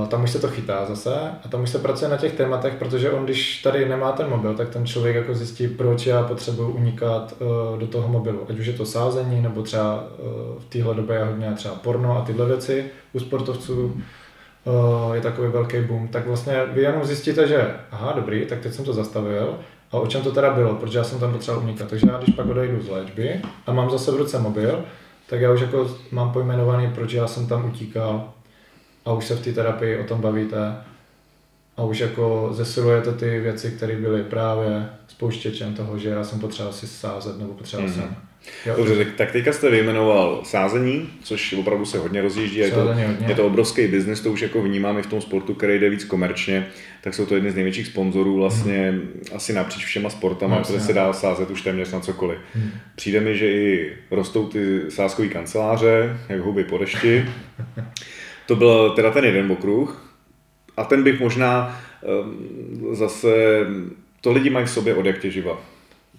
[0.00, 2.74] Uh, tam už se to chytá zase a tam už se pracuje na těch tématech,
[2.74, 6.68] protože on, když tady nemá ten mobil, tak ten člověk jako zjistí, proč já potřebuji
[6.68, 8.46] unikat uh, do toho mobilu.
[8.48, 12.18] Ať už je to sázení, nebo třeba uh, v téhle době je hodně třeba porno
[12.18, 14.00] a tyhle věci u sportovců uh,
[15.12, 18.84] je takový velký boom, tak vlastně vy jenom zjistíte, že aha, dobrý, tak teď jsem
[18.84, 19.58] to zastavil,
[19.92, 21.88] a o čem to teda bylo, protože já jsem tam potřeboval unikat.
[21.88, 24.84] Takže já když pak odejdu z léčby a mám zase v ruce mobil,
[25.28, 28.32] tak já už jako mám pojmenovaný, proč já jsem tam utíkal.
[29.04, 30.76] A už se v té terapii o tom bavíte
[31.78, 36.40] a už jako zesiluje to ty věci, které byly právě spouštěčem toho, že já jsem
[36.40, 37.94] potřeboval si sázet nebo potřeboval mm-hmm.
[37.94, 38.16] jsem
[38.66, 38.74] Jo.
[38.76, 42.58] Dobře, tak teďka jste vyjmenoval sázení, což opravdu se hodně rozjíždí.
[42.58, 42.94] Je to,
[43.26, 46.66] je to obrovský biznis, to už jako vnímáme v tom sportu, který jde víc komerčně,
[47.02, 49.22] tak jsou to jedni z největších sponzorů vlastně hmm.
[49.34, 52.38] asi napříč všema sportama, no, protože se dá sázet už téměř na cokoliv.
[52.54, 52.70] Hmm.
[52.96, 57.24] Přijde mi, že i rostou ty sázkové kanceláře, jak huby po dešti.
[58.46, 60.07] To byl teda ten jeden okruh.
[60.78, 61.80] A ten bych možná
[62.22, 63.28] um, zase,
[64.20, 65.58] to lidi mají v sobě od jak těživa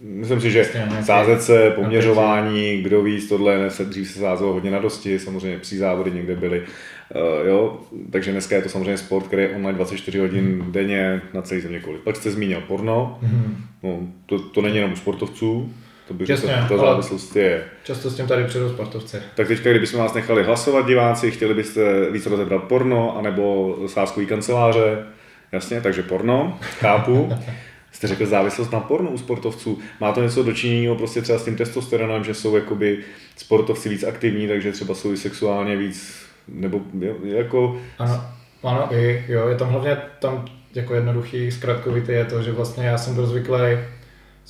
[0.02, 0.70] Myslím si, že
[1.02, 5.78] sázet se, poměřování, kdo ví, tohle se dřív se sázelo hodně na dosti, samozřejmě pří
[5.78, 6.60] závody někde byly.
[6.60, 7.80] Uh, jo,
[8.12, 10.72] takže dneska je to samozřejmě sport, který je online 24 hodin mm.
[10.72, 12.02] denně na celý země kolik.
[12.02, 13.58] Pak jste zmínil porno, mm.
[13.84, 15.74] no, to, to není jenom u sportovců,
[16.10, 17.64] to by Jasně, to, ta závislost je.
[17.84, 19.18] Často s tím tady přijdou sportovci.
[19.36, 25.04] Tak teďka, kdybychom vás nechali hlasovat diváci, chtěli byste víc rozebrat porno, anebo sázkový kanceláře,
[25.52, 27.34] jasně, takže porno, chápu.
[27.92, 29.80] jste řekl závislost na pornu u sportovců.
[30.00, 32.98] Má to něco dočiněného prostě třeba s tím testosteronem, že jsou jakoby
[33.38, 36.82] sportovci víc aktivní, takže třeba jsou i sexuálně víc, nebo
[37.24, 37.82] jako...
[38.00, 38.26] Ano,
[38.64, 40.46] ano i, jo, je tam hlavně tam
[40.76, 43.60] jako jednoduchý, zkratkovitý je to, že vlastně já jsem byl zvyklý,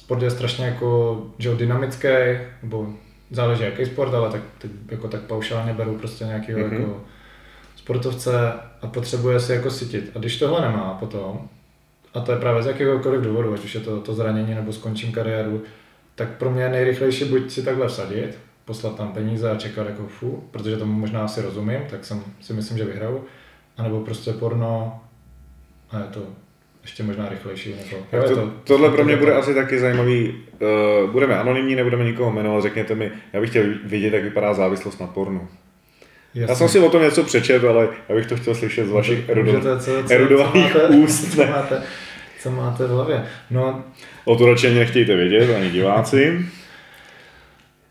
[0.10, 2.08] sport je strašně jako, že dynamický,
[2.64, 2.88] nebo
[3.32, 6.74] záleží jaký sport, ale tak, teď jako tak paušálně beru prostě nějakého mm-hmm.
[6.74, 7.02] jako
[7.76, 10.12] sportovce a potřebuje se jako sytit.
[10.16, 11.50] A když tohle nemá potom,
[12.14, 15.12] a to je právě z jakéhokoliv důvodu, ať už je to, to zranění nebo skončím
[15.12, 15.64] kariéru,
[16.16, 20.08] tak pro mě je nejrychlejší buď si takhle vsadit, poslat tam peníze a čekat jako
[20.08, 23.24] fu, protože tomu možná asi rozumím, tak jsem si myslím, že vyhraju,
[23.78, 25.02] anebo prostě porno
[25.92, 26.22] a je to
[26.90, 27.76] ještě možná rychlejší.
[28.14, 30.36] Jo, to, to, tohle pro mě bude asi taky zajímavý.
[30.60, 35.00] Uh, budeme anonymní, nebudeme nikoho jmenovat, řekněte mi, já bych chtěl vidět, jak vypadá závislost
[35.00, 35.48] na pornu.
[36.34, 36.52] Jasně.
[36.52, 39.30] Já jsem si o tom něco přečetl, ale já bych to chtěl slyšet z vašich
[40.10, 41.36] erudovaných úst.
[41.36, 41.84] Co máte,
[42.42, 43.26] co máte v hlavě?
[43.52, 43.84] No,
[44.26, 46.46] o to radši nechtějte vědět, ani diváci.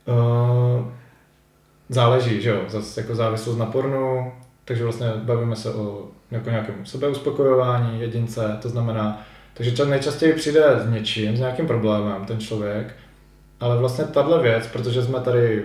[0.07, 0.87] Uh,
[1.89, 4.33] záleží, že jo, zase jako závislost na pornu,
[4.69, 10.91] takže vlastně bavíme se o jako nějakém sebeuspokojování jedince, to znamená, takže nejčastěji přijde s
[10.91, 12.95] něčím, s nějakým problémem ten člověk,
[13.61, 15.65] ale vlastně tahle věc, protože jsme tady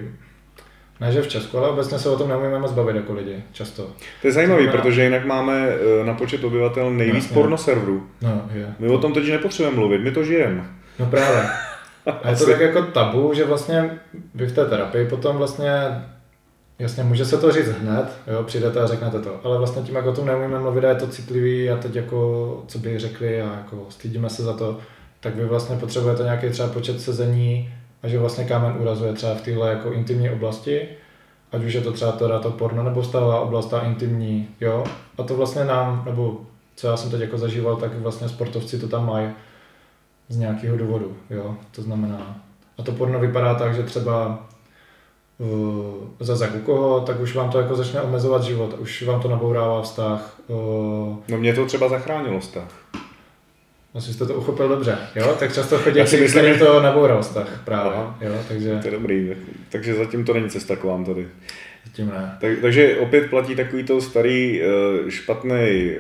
[1.00, 3.88] ne, že v Česku, ale obecně se o tom neumíme moc bavit jako lidi, často.
[4.22, 8.08] To je zajímavé, protože jinak máme eh, na počet obyvatel nejvíc no, porno serverů.
[8.22, 8.74] No, je.
[8.80, 10.66] My o tom teď nepotřebujeme mluvit, my to žijeme.
[11.00, 11.44] No právě.
[12.24, 14.00] A je to tak jako tabu, že vlastně
[14.36, 15.72] vy v té terapii potom vlastně,
[16.84, 20.06] jasně může se to říct hned, jo, přijdete a řeknete to, ale vlastně tím, jak
[20.06, 23.56] o tom neumíme mluvit a je to citlivý a teď jako, co by řekli a
[23.56, 24.78] jako stydíme se za to,
[25.20, 29.42] tak vy vlastně potřebujete nějaký třeba počet sezení, a že vlastně kámen urazuje třeba v
[29.42, 30.88] téhle jako intimní oblasti,
[31.52, 34.84] ať už je to třeba teda to porno nebo stavová oblast, ta intimní, jo.
[35.18, 36.42] A to vlastně nám, nebo
[36.76, 39.30] co já jsem teď jako zažíval, tak vlastně sportovci to tam mají
[40.30, 41.56] z nějakého důvodu, jo.
[41.72, 42.42] To znamená,
[42.78, 44.48] a to porno vypadá tak, že třeba
[45.38, 45.48] uh,
[46.20, 49.82] zase u koho, tak už vám to jako začne omezovat život, už vám to nabourává
[49.82, 50.40] vztah.
[50.48, 52.68] Uh, no mě to třeba zachránilo vztah.
[53.96, 55.36] Asi jste to uchopil dobře, jo?
[55.40, 58.36] Tak často chodí, si myslím, že to naboural vztah právě, jo?
[58.48, 58.80] Takže...
[58.82, 59.36] To je dobrý,
[59.70, 61.28] takže zatím to není cesta k vám tady.
[61.86, 62.38] Zatím ne.
[62.42, 65.92] Tak, takže opět platí takový to starý uh, špatný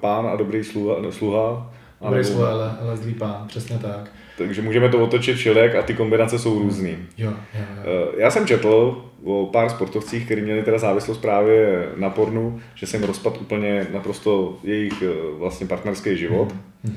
[0.00, 0.96] pán a dobrý sluha.
[1.10, 2.28] sluha dobrý nebo...
[2.28, 4.10] sluha, ale, ale zlý pán, přesně tak.
[4.38, 6.98] Takže můžeme to otočit všelijak a ty kombinace jsou různý.
[7.18, 8.12] Jo, jo, jo.
[8.12, 12.86] Uh, já jsem četl o pár sportovcích, kteří měli teda závislost právě na pornu, že
[12.86, 15.02] se jim rozpad úplně naprosto jejich
[15.38, 16.52] vlastně partnerský život.
[16.52, 16.94] Hmm.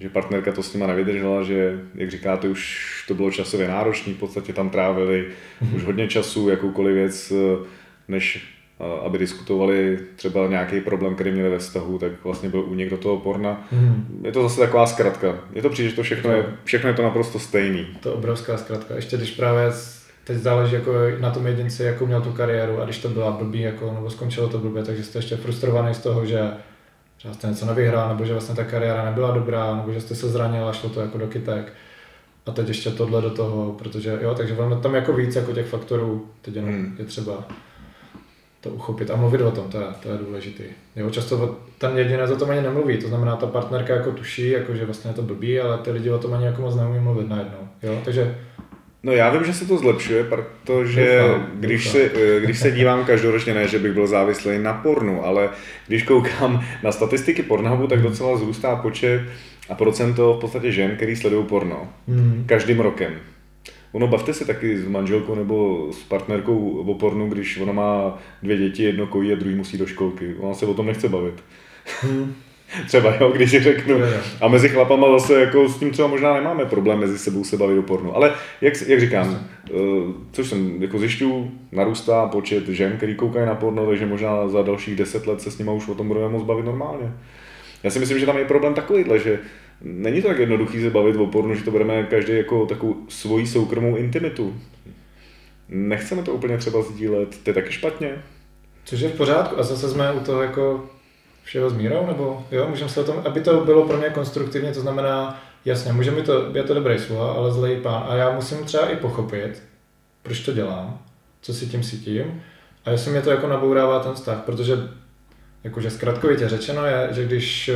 [0.00, 4.18] že partnerka to s nima nevydržela, že, jak říkáte, už to bylo časově náročné, v
[4.18, 5.26] podstatě tam trávili
[5.62, 5.76] mm-hmm.
[5.76, 7.66] už hodně času, jakoukoliv věc, eh,
[8.08, 8.53] než eh,
[9.04, 13.16] aby diskutovali třeba nějaký problém, který měli ve vztahu, tak vlastně byl u někdo toho
[13.16, 13.66] porna.
[13.72, 14.20] Mm.
[14.24, 15.38] Je to zase taková zkratka.
[15.52, 17.86] Je to přijde, že to všechno je, všechno je to naprosto stejný.
[18.00, 18.94] To je obrovská zkratka.
[18.94, 19.72] Ještě když právě
[20.24, 23.60] teď záleží jako na tom jedinci, jakou měl tu kariéru a když to byla blbý,
[23.60, 26.50] jako, nebo skončilo to blbě, takže jste ještě frustrovaný z toho, že
[27.16, 30.28] třeba jste něco nevyhrál, nebo že vlastně ta kariéra nebyla dobrá, nebo že jste se
[30.28, 31.72] zranil a šlo to jako do kytek.
[32.46, 36.26] A teď ještě tohle do toho, protože jo, takže tam jako víc jako těch faktorů,
[36.42, 36.96] teď jenom hmm.
[36.98, 37.44] je třeba
[38.64, 40.62] to uchopit a mluvit o tom, to je, to je důležitý.
[40.96, 44.74] Jo, často ten jedinec o tom ani nemluví, to znamená, ta partnerka jako tuší, jako
[44.74, 47.28] že vlastně je to blbý, ale ty lidi o tom ani jako moc neumí mluvit
[47.28, 47.58] najednou.
[47.82, 48.34] Jo, takže
[49.02, 52.00] No já vím, že se to zlepšuje, protože doufám, když, doufám.
[52.00, 55.48] Se, když se dívám každoročně, ne, že bych byl závislý na pornu, ale
[55.86, 59.20] když koukám na statistiky Pornhubu, tak docela zrůstá počet
[59.70, 61.88] a procento v podstatě žen, který sledují porno.
[62.06, 62.44] Mm.
[62.46, 63.12] Každým rokem.
[63.94, 68.56] Ono bavte se taky s manželkou nebo s partnerkou o pornu, když ona má dvě
[68.56, 70.34] děti, jedno kojí a druhý musí do školky.
[70.38, 71.34] Ona se o tom nechce bavit.
[72.10, 72.34] Mm.
[72.86, 73.98] třeba, jo, když řeknu.
[74.40, 77.78] A mezi chlapama zase jako s tím třeba možná nemáme problém mezi sebou se bavit
[77.78, 78.16] o pornu.
[78.16, 79.72] Ale jak, jak říkám, eh,
[80.32, 84.96] což jsem jako zjišťu, narůstá počet žen, který koukají na porno, takže možná za dalších
[84.96, 87.12] deset let se s nimi už o tom budeme moct bavit normálně.
[87.82, 89.38] Já si myslím, že tam je problém takovýhle, že
[89.80, 93.46] není to tak jednoduchý se bavit o pornu, že to bereme každý jako takovou svoji
[93.46, 94.60] soukromou intimitu.
[95.68, 98.22] Nechceme to úplně třeba sdílet, to je taky špatně.
[98.84, 100.88] Což je v pořádku a zase jsme u toho jako
[101.44, 104.72] všeho s mírou, nebo jo, můžeme se o tom, aby to bylo pro mě konstruktivně,
[104.72, 108.30] to znamená, jasně, může mi to, je to dobrý sluha, ale zlej pán a já
[108.30, 109.62] musím třeba i pochopit,
[110.22, 110.98] proč to dělám,
[111.40, 112.42] co si tím cítím
[112.84, 114.76] a jestli mě to jako nabourává ten vztah, protože
[115.64, 117.74] jakože zkratkovitě řečeno je, že když eh,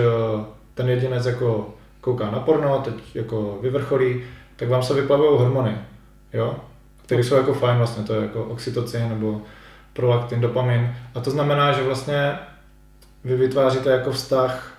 [0.74, 1.74] ten jedinec jako
[2.08, 4.22] kouká na porno, teď jako vyvrcholí,
[4.56, 5.78] tak vám se vyplavují hormony,
[6.32, 6.56] jo,
[7.06, 9.42] které jsou jako fajn vlastně, to je jako oxytocin nebo
[9.92, 12.38] prolaktin, dopamin a to znamená, že vlastně
[13.24, 14.78] vy vytváříte jako vztah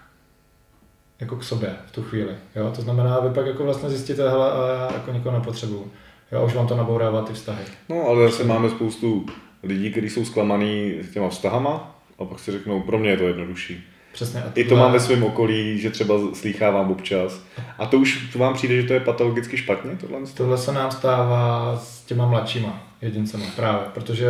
[1.20, 2.36] jako k sobě v tu chvíli.
[2.56, 2.72] Jo?
[2.76, 5.92] To znamená, vy pak jako vlastně zjistíte, hele, ale já jako nikoho nepotřebuju.
[6.32, 7.63] Jo, už vám to nabourává ty vztahy.
[7.89, 9.26] No, ale zase máme spoustu
[9.63, 13.88] lidí, kteří jsou zklamaný těma vztahama a pak si řeknou, pro mě je to jednodušší.
[14.13, 14.43] Přesně.
[14.56, 17.41] I to mám ve svém okolí, že třeba slýchávám občas.
[17.78, 19.91] A to už to vám přijde, že to je patologicky špatně?
[20.02, 24.28] Tohle, tohle se nám stává s těma mladšíma jedincema právě, protože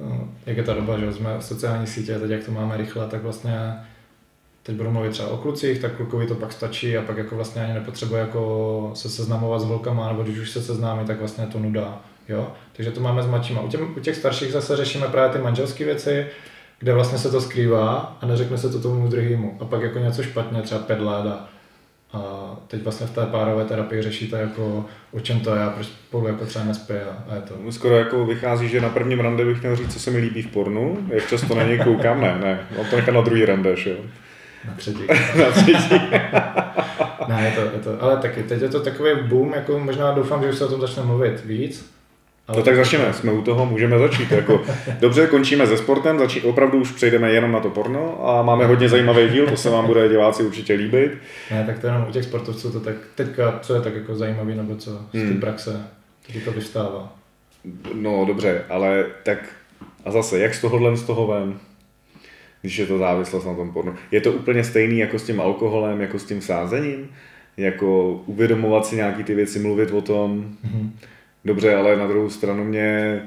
[0.00, 3.22] Eh, jak je ta doba, že jsme sociální sítě, teď jak to máme rychle, tak
[3.22, 3.74] vlastně
[4.62, 7.62] teď budu mluvit třeba o klucích, tak klukovi to pak stačí a pak jako vlastně
[7.62, 11.58] ani nepotřebuje jako se seznamovat s volkama, nebo když už se seznámí, tak vlastně to
[11.58, 12.00] nuda.
[12.28, 12.52] Jo?
[12.72, 13.60] Takže to máme s mladšíma.
[13.60, 16.26] U, těm, u těch starších zase řešíme právě ty manželské věci,
[16.78, 19.56] kde vlastně se to skrývá a neřekne se to tomu druhému.
[19.60, 21.36] A pak jako něco špatně, třeba let
[22.12, 25.86] a teď vlastně v té párové terapii řešíte jako o čem to je a proč
[25.86, 27.54] spolu jako třeba nespí a, a je to.
[27.64, 30.42] No, skoro jako vychází, že na prvním rande bych měl říct, co se mi líbí
[30.42, 33.74] v pornu, jak často na něj koukám, ne, ne, on to nechá na druhý rande,
[33.86, 33.96] jo.
[34.68, 35.06] Na třetí.
[35.38, 36.00] na třetí.
[37.28, 40.42] ne, je to, je to, ale taky, teď je to takový boom, jako možná doufám,
[40.42, 41.95] že už se o tom začne mluvit víc,
[42.48, 44.30] ale no tak začneme, jsme u toho, můžeme začít.
[44.30, 44.62] Jako,
[45.00, 48.88] dobře, končíme se sportem, začít, opravdu už přejdeme jenom na to porno a máme hodně
[48.88, 51.12] zajímavý díl, to se vám bude diváci určitě líbit.
[51.50, 54.54] Ne, tak to jenom u těch sportovců to tak, teďka, co je tak jako zajímavý,
[54.54, 55.40] nebo co z té hmm.
[55.40, 55.82] praxe,
[56.26, 57.12] taky to vystává.
[57.94, 59.38] No dobře, ale tak
[60.04, 61.58] a zase, jak z tohohle z toho vem?
[62.60, 63.94] když je to závislost na tom pornu.
[64.10, 67.10] Je to úplně stejný jako s tím alkoholem, jako s tím sázením?
[67.56, 70.56] Jako uvědomovat si nějaký ty věci, mluvit o tom?
[70.64, 70.90] Mm-hmm
[71.46, 73.20] dobře, ale na druhou stranu mě,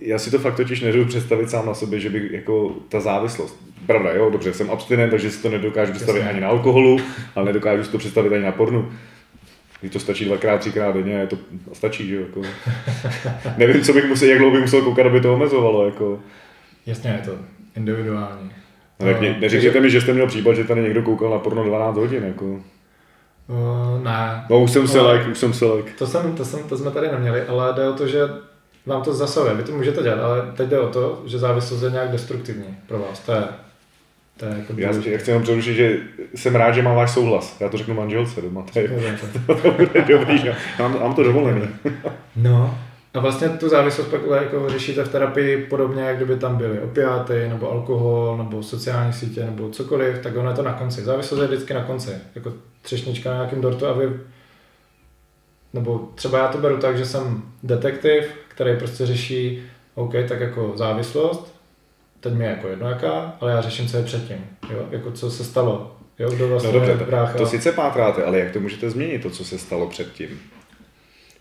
[0.00, 3.60] já si to fakt totiž nedovedu představit sám na sobě, že by jako ta závislost,
[3.86, 6.30] pravda, jo, dobře, jsem abstinent, takže si to nedokážu představit Jasně.
[6.30, 6.98] ani na alkoholu,
[7.34, 8.92] ale nedokážu si to představit ani na pornu.
[9.80, 11.38] Když to stačí dvakrát, třikrát denně, to
[11.72, 12.42] stačí, že jo, jako.
[13.56, 16.20] Nevím, co bych musel, jak dlouho bych musel koukat, aby to omezovalo, jako.
[16.86, 17.38] Jasně, je to
[17.76, 18.50] individuální.
[19.00, 21.96] No, tak neřekněte mi, že jste měl případ, že tady někdo koukal na porno 12
[21.96, 22.60] hodin, jako.
[23.48, 24.46] Uh, ne.
[24.50, 25.90] No už jsem se like, už jsem se like.
[25.98, 28.20] To, jsem, to, jsem, to jsme tady neměli, ale jde o to, že
[28.86, 29.54] vám to zasahuje.
[29.54, 32.98] Vy to můžete dělat, ale teď jde o to, že závislost je nějak destruktivní pro
[32.98, 33.20] vás.
[33.20, 33.44] To je,
[34.36, 35.98] to je jako já, já chci jenom přerušit, že
[36.34, 37.56] jsem rád, že mám váš souhlas.
[37.60, 38.64] Já to řeknu manželce doma.
[38.72, 41.68] To, je, to, to bude dobrý, já mám, mám to dovolený.
[42.36, 42.78] no,
[43.16, 47.48] a vlastně tu závislost pak jako řešíte v terapii podobně, jak kdyby tam byly opiáty,
[47.48, 51.02] nebo alkohol, nebo sociální sítě, nebo cokoliv, tak ono je to na konci.
[51.02, 52.10] Závislost je vždycky na konci.
[52.34, 52.52] Jako
[52.82, 54.10] třešnička na nějakém dortu a vy
[55.72, 59.62] nebo třeba já to beru tak, že jsem detektiv, který prostě řeší,
[59.94, 61.54] OK, tak jako závislost,
[62.20, 65.30] teď mi je jako jedno jaká, ale já řeším, co je předtím, jo, jako co
[65.30, 67.38] se stalo, jo, kdo vlastně no dobře, brácha.
[67.38, 70.40] to sice pátráte, ale jak to můžete změnit, to, co se stalo předtím?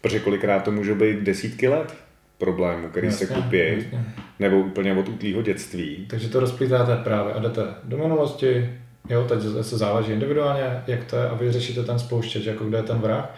[0.06, 1.96] Protože kolikrát to může být desítky let
[2.38, 4.06] problémů, který jasně, se kupí, jasně.
[4.40, 6.06] nebo úplně od útlýho dětství.
[6.10, 8.70] Takže to rozplýtáte právě a jdete do minulosti,
[9.10, 12.78] jo, teď se záleží individuálně, jak to je a vy řešíte ten spouštěč, jako kde
[12.78, 13.36] je ten vrah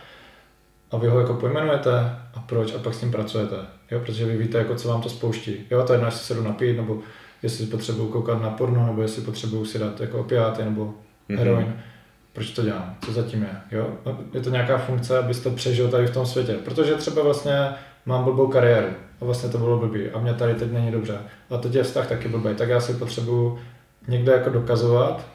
[0.91, 1.99] a vy ho jako pojmenujete
[2.33, 3.55] a proč a pak s tím pracujete,
[3.91, 5.55] jo, protože vy víte, jako co vám to spouští.
[5.71, 6.99] Jo, to je jedno, jestli se jdu napít, nebo
[7.43, 10.93] jestli potřebuju koukat na porno, nebo jestli potřebuju si dát jako opiáty, nebo
[11.29, 11.39] mhm.
[11.39, 11.65] heroin.
[11.65, 11.96] Mm-hmm
[12.37, 13.77] proč to dělám, co zatím je.
[13.77, 13.87] Jo?
[14.05, 16.53] No, je to nějaká funkce, abyste přežil tady v tom světě.
[16.53, 17.69] Protože třeba vlastně
[18.05, 18.87] mám blbou kariéru
[19.21, 21.17] a vlastně to bylo blbý a mě tady teď není dobře.
[21.49, 23.59] A teď je vztah taky blbý, tak já si potřebuju
[24.07, 25.27] někde jako dokazovat,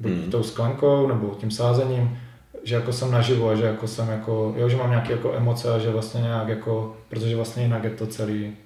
[0.00, 0.30] buď hmm.
[0.30, 2.18] tou sklenkou nebo tím sázením,
[2.64, 5.74] že jako jsem naživo a že jako jsem jako, jo, že mám nějaké jako emoce
[5.74, 8.56] a že vlastně nějak jako, protože vlastně jinak je to celý,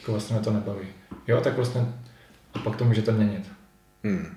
[0.00, 0.86] jako vlastně mě to nebaví.
[1.26, 1.86] Jo, tak vlastně
[2.54, 3.52] a pak to můžete měnit.
[4.04, 4.36] Hmm.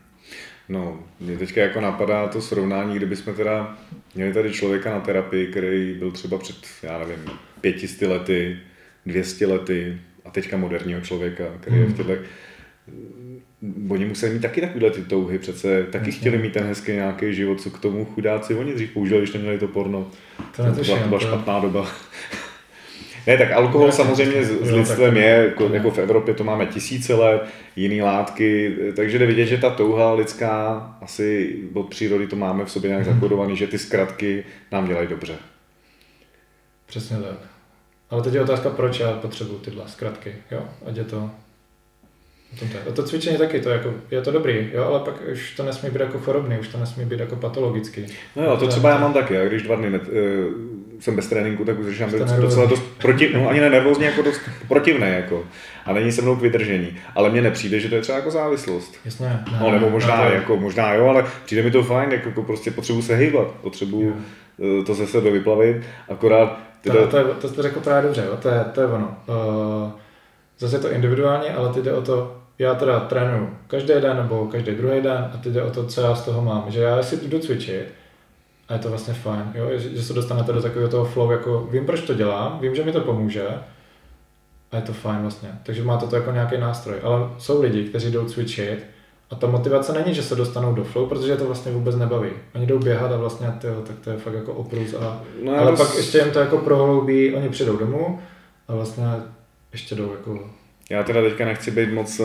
[0.70, 3.78] No, mě teďka jako napadá to srovnání, kdyby jsme teda
[4.15, 7.26] měli tady člověka na terapii, který byl třeba před, já nevím,
[7.61, 8.59] pětisty lety,
[9.05, 11.86] dvěstě lety a teďka moderního člověka, který hmm.
[11.86, 12.07] je v hmm.
[12.07, 12.30] těchto
[13.89, 16.20] oni museli mít taky takovéhle ty touhy, přece taky Jasně.
[16.20, 19.57] chtěli mít ten hezký nějaký život, co k tomu chudáci oni dřív použili, když neměli
[19.57, 20.07] to porno.
[20.55, 21.91] To, to, byla, to byla špatná doba.
[23.30, 27.13] Ne, tak alkohol samozřejmě s, s lidstvem je, jako, jako v Evropě to máme tisíce
[27.13, 27.41] let,
[27.75, 32.71] jiné látky, takže jde vidět, že ta touha lidská, asi od přírody to máme v
[32.71, 33.15] sobě nějak hmm.
[33.15, 35.36] zakodovaný, že ty zkratky nám dělají dobře.
[36.86, 37.38] Přesně tak.
[38.09, 41.30] Ale teď je otázka, proč já potřebuji tyhle zkratky, jo, ať je to
[42.89, 45.89] a to cvičení taky, to jako, je to dobrý, jo, ale pak už to nesmí
[45.89, 48.05] být jako chorobný, už to nesmí být jako patologický.
[48.36, 50.05] No jo, to třeba já mám taky, já když dva dny ne, uh,
[50.99, 54.21] jsem bez tréninku, tak už začínám být docela dost proti, no ani ne nervózní, jako
[54.21, 55.43] dost protivný, jako.
[55.85, 56.97] A není se mnou k vydržení.
[57.15, 58.95] Ale mně nepřijde, že to je třeba jako závislost.
[59.05, 59.27] Jasně.
[59.27, 62.43] Ne, no, nebo možná, ne, jako, možná jo, ale přijde mi to fajn, jako, jako
[62.43, 64.23] prostě potřebuji se hýbat, potřebuji
[64.57, 65.77] uh, to ze sebe vyplavit,
[66.09, 66.59] akorát...
[66.81, 67.01] Teda...
[67.01, 68.37] To, to, je, to jste řekl právě dobře, jo?
[68.41, 69.17] To, je, to je ono.
[69.27, 69.91] Uh,
[70.59, 74.45] zase je to individuálně, ale ty jde o to, já teda trénuju každý den nebo
[74.45, 76.65] každý druhý den a teď jde o to, co já z toho mám.
[76.67, 77.98] Že já si jdu cvičit
[78.70, 79.70] a je to vlastně fajn, jo?
[79.76, 82.91] že se dostanete do takového toho flow, jako vím, proč to dělám, vím, že mi
[82.91, 83.47] to pomůže
[84.72, 85.49] a je to fajn vlastně.
[85.63, 86.95] Takže máte to jako nějaký nástroj.
[87.03, 88.86] Ale jsou lidi, kteří jdou cvičit
[89.30, 92.30] a ta motivace není, že se dostanou do flow, protože to vlastně vůbec nebaví.
[92.55, 94.93] Oni jdou běhat a vlastně tyjo, tak to je fakt jako oprus.
[94.93, 98.20] A, no, ale pak ještě jim to jako prohloubí, oni přijdou domů
[98.67, 99.05] a vlastně
[99.72, 100.49] ještě jdou jako
[100.89, 102.22] já teda teďka nechci být moc,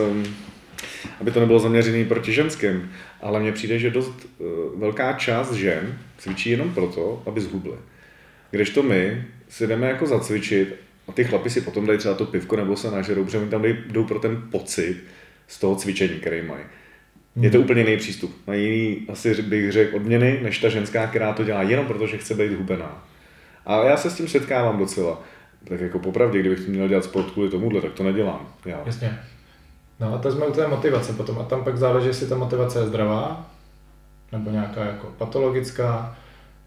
[1.20, 4.44] aby to nebylo zaměřený proti ženským, ale mně přijde, že dost eh,
[4.76, 7.76] velká část žen cvičí jenom proto, aby zhubly.
[8.74, 10.74] to my si jdeme jako zacvičit
[11.08, 13.64] a ty chlapi si potom dají třeba to pivko nebo se nažerou, protože oni tam
[13.64, 15.04] jdou pro ten pocit
[15.48, 16.64] z toho cvičení, který mají.
[17.40, 17.64] Je to hmm.
[17.64, 18.36] úplně jiný přístup.
[18.46, 22.18] Mají jiný, asi bych řekl, odměny, než ta ženská, která to dělá jenom proto, že
[22.18, 23.06] chce být hubená.
[23.66, 25.22] A já se s tím setkávám docela
[25.68, 28.54] tak jako popravdě, kdybych měl dělat sport kvůli tomuhle, tak to nedělám.
[28.66, 28.82] Já.
[28.86, 29.18] Jasně.
[30.01, 31.38] No a to jsme u té motivace potom.
[31.38, 33.47] A tam pak záleží, jestli ta motivace je zdravá,
[34.32, 36.16] nebo nějaká jako patologická,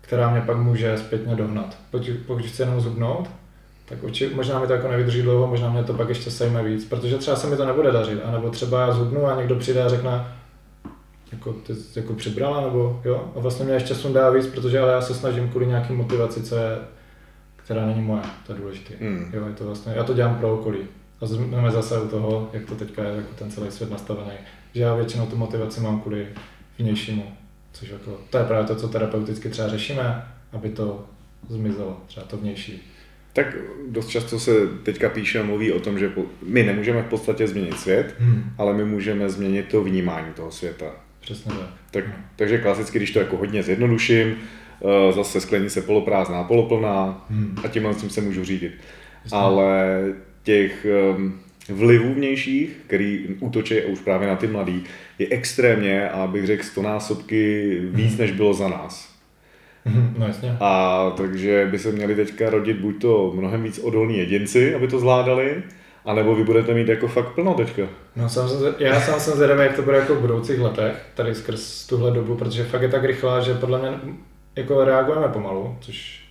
[0.01, 1.77] která mě pak může zpětně dohnat.
[1.91, 3.29] Pokud, pokud chci jenom zubnout,
[3.85, 6.85] tak uči, možná mi to jako nevydrží dlouho, možná mě to pak ještě sejme víc,
[6.85, 9.89] protože třeba se mi to nebude dařit, anebo třeba já zhubnu a někdo přijde a
[9.89, 10.27] řekne,
[11.31, 15.01] jako ty jako přibrala, nebo jo, a vlastně mě ještě sundá víc, protože ale já
[15.01, 16.77] se snažím kvůli nějaký motivaci, co je
[17.67, 18.93] která není moje, to je důležité.
[18.99, 19.29] Mm.
[19.33, 20.79] Jo, je to vlastně, já to dělám pro okolí.
[21.21, 24.31] A jsme zase u toho, jak to teďka je jako ten celý svět nastavený,
[24.75, 26.27] že já většinou tu motivaci mám kvůli
[26.79, 27.23] vnějšímu,
[27.73, 31.05] což jako, to je právě to, co terapeuticky třeba řešíme, aby to
[31.49, 32.91] zmizelo, třeba to vnější.
[33.33, 33.55] Tak
[33.89, 34.51] dost často se
[34.83, 36.11] teďka píše a mluví o tom, že
[36.43, 38.43] my nemůžeme v podstatě změnit svět, hmm.
[38.57, 40.85] ale my můžeme změnit to vnímání toho světa.
[41.19, 41.69] Přesně tak.
[41.91, 42.03] tak.
[42.35, 44.35] Takže klasicky, když to jako hodně zjednoduším,
[44.81, 47.55] Eh, zase sklenice poloprázdná, poloplná hmm.
[47.63, 48.71] a tímhle s tím se můžu řídit.
[49.23, 49.37] Jasně.
[49.37, 49.99] Ale
[50.47, 50.85] těch
[51.69, 54.83] vlivů vnějších, který útočí už právě na ty mladý,
[55.19, 58.17] je extrémně a bych řekl stonásobky víc, hmm.
[58.17, 59.09] než bylo za nás.
[59.85, 60.57] Hmm, no jasně.
[60.59, 64.99] A takže by se měli teďka rodit buď to mnohem víc odolní jedinci, aby to
[64.99, 65.63] zvládali,
[66.05, 67.83] a nebo vy budete mít jako fakt plno teďka.
[68.15, 71.35] No sám jsem, já sám jsem zvědavý, jak to bude jako v budoucích letech, tady
[71.35, 73.89] skrz tuhle dobu, protože fakt je tak rychlá, že podle mě
[74.55, 76.26] jako reagujeme pomalu, což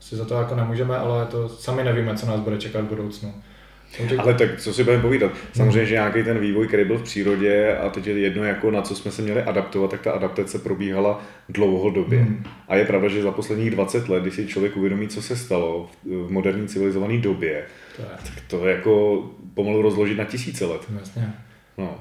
[0.00, 3.34] si za to jako nemůžeme, ale to sami nevíme, co nás bude čekat v budoucnu.
[4.18, 5.32] Ale tak co si budeme povídat?
[5.52, 8.82] Samozřejmě, že nějaký ten vývoj, který byl v přírodě a teď je jedno, jako na
[8.82, 12.18] co jsme se měli adaptovat, tak ta adaptace probíhala dlouhodobě.
[12.18, 12.44] Hmm.
[12.68, 15.90] A je pravda, že za posledních 20 let, když si člověk uvědomí, co se stalo
[16.04, 17.64] v moderní civilizované době,
[17.96, 18.08] to je.
[18.08, 19.22] tak to je jako
[19.54, 20.80] pomalu rozložit na tisíce let.
[21.00, 21.32] Jasně.
[21.78, 21.98] No.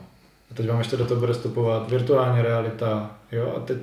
[0.51, 3.77] A teď vám ještě do toho bude vstupovat virtuální realita, jo, a teď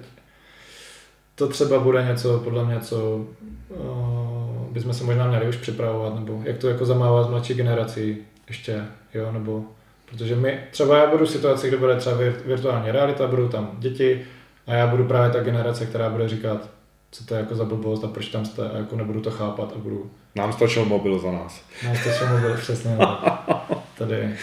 [1.37, 3.26] to třeba bude něco, podle mě, co
[3.68, 8.16] uh, bychom se možná měli už připravovat, nebo jak to jako zamávat z mladší generací
[8.49, 8.84] ještě,
[9.14, 9.64] jo, nebo
[10.11, 12.16] protože my, třeba já budu v situaci, kde bude třeba
[12.47, 14.24] virtuální realita, budou tam děti
[14.66, 16.68] a já budu právě ta generace, která bude říkat,
[17.11, 19.72] co to je jako za blbost a proč tam jste a jako nebudu to chápat
[19.76, 20.11] a budu...
[20.34, 21.62] Nám stačil mobil za nás.
[21.84, 22.99] Nám stačil mobil, přesně.
[23.99, 24.34] Tady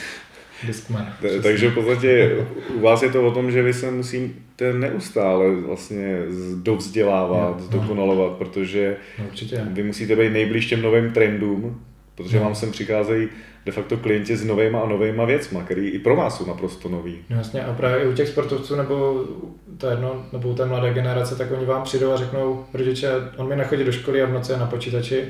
[0.68, 1.14] Discman.
[1.44, 2.38] Takže v podstatě
[2.76, 6.18] u vás je to o tom, že vy se musíte neustále vlastně
[6.56, 8.38] dovzdělávat, no, zdokonalovat, no.
[8.38, 9.62] protože no, určitě.
[9.72, 11.82] vy musíte být nejblíž těm novým trendům,
[12.16, 12.44] protože no.
[12.44, 13.28] vám sem přicházejí
[13.66, 17.18] de facto klienti s novýma a novýma věcma, který i pro vás jsou naprosto nový.
[17.30, 19.26] No jasně a právě i u těch sportovců nebo
[19.78, 23.48] to jedno, nebo u té mladé generace, tak oni vám přijdou a řeknou, rodiče, on
[23.48, 25.24] mi nechodí do školy a v noci je na počítači,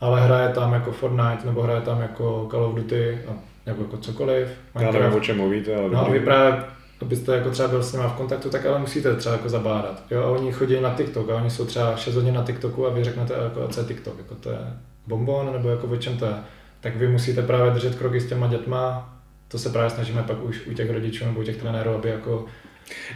[0.00, 3.96] ale hraje tam jako Fortnite nebo hraje tam jako Call of Duty a nebo jako
[3.96, 4.48] cokoliv.
[4.80, 5.90] Já nevím, o čem mluvíte, ale...
[5.90, 6.64] No a vy právě,
[7.00, 10.02] abyste jako třeba byl s nimi v kontaktu, tak ale musíte třeba jako zabádat.
[10.10, 12.90] Jo, a oni chodí na TikTok a oni jsou třeba 6 hodin na TikToku a
[12.90, 14.58] vy řeknete, jako, co je TikTok, jako to je
[15.06, 16.34] bonbon, nebo jako o čem to je.
[16.80, 19.16] Tak vy musíte právě držet kroky s těma dětma
[19.50, 22.44] to se právě snažíme pak už u těch rodičů nebo u těch trenérů, aby jako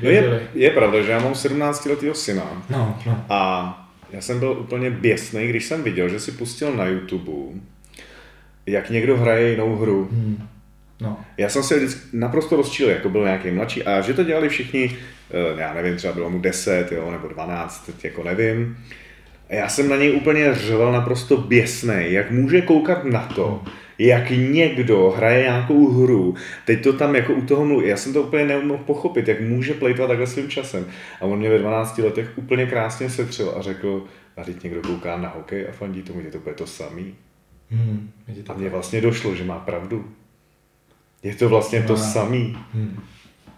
[0.03, 3.25] No je, je pravda, že já mám 17 letého syna no, no.
[3.29, 7.33] a já jsem byl úplně běsný, když jsem viděl, že si pustil na YouTube,
[8.67, 10.09] jak někdo hraje jinou hru.
[10.13, 10.49] Hmm.
[11.01, 11.21] No.
[11.39, 14.97] Já jsem se vždycky naprosto rozčil, jako byl nějaký mladší a že to dělali všichni,
[15.31, 18.77] eh, já nevím, třeba bylo mu 10 jo, nebo 12, teď jako nevím.
[19.51, 23.63] A já jsem na něj úplně řval naprosto běsný, jak může koukat na to,
[23.99, 26.35] jak někdo hraje nějakou hru,
[26.67, 27.89] teď to tam jako u toho mluví.
[27.89, 30.87] Já jsem to úplně neuměl pochopit, jak může plejtvat takhle svým časem.
[31.21, 34.05] A on mě ve 12 letech úplně krásně setřel a řekl,
[34.37, 37.15] a teď někdo kouká na hokej a fandí tomu, je to bude to samý.
[37.75, 38.11] Hmm.
[38.49, 40.05] A mně vlastně došlo, že má pravdu.
[41.23, 42.59] Je to vlastně to samý.
[42.75, 43.01] Hmm.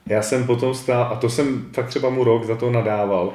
[0.06, 3.32] Já jsem potom stál, a to jsem tak třeba mu rok za to nadával,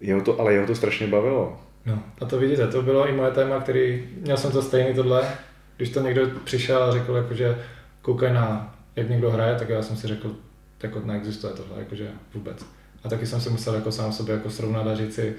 [0.00, 1.60] jeho to, ale jeho to strašně bavilo.
[1.86, 5.28] No, a to vidíte, to bylo i moje téma, který, měl jsem to stejný tohle,
[5.76, 7.58] když to někdo přišel a řekl, jako, že
[8.02, 10.36] koukaj na, jak někdo hraje, tak já jsem si řekl,
[10.82, 12.66] jako neexistuje tohle, jakože vůbec.
[13.04, 15.34] A taky jsem si musel jako sám sobě jako srovnat a říct si,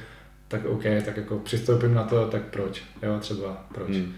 [0.48, 3.90] tak OK, tak jako přistoupím na to, tak proč, jo, třeba proč.
[3.90, 4.14] Hmm.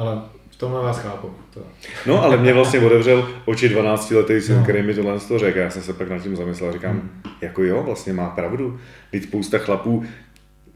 [0.00, 1.30] Ale v tomhle vás chápu.
[1.54, 1.60] To.
[2.06, 4.62] No, ale mě vlastně otevřel oči 12 letý syn, no.
[4.62, 5.58] který mi tohle to řekl.
[5.58, 7.10] Já jsem se pak nad tím zamyslel a říkám, hmm.
[7.40, 8.78] jako jo, vlastně má pravdu.
[9.10, 10.04] Teď spousta chlapů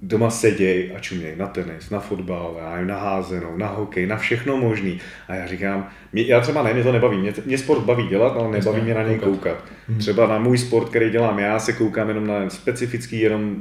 [0.06, 4.16] doma seděj a čuměj na tenis, na fotbal, já nevím, na házenou, na hokej, na
[4.16, 5.00] všechno možný.
[5.28, 8.36] A já říkám, mě, já třeba ne, mě to nebaví, mě, mě sport baví dělat,
[8.36, 9.64] ale nebaví mě na něj koukat.
[9.88, 9.98] Hmm.
[9.98, 13.56] Třeba na můj sport, který dělám já, se koukám jenom na specifický, jenom,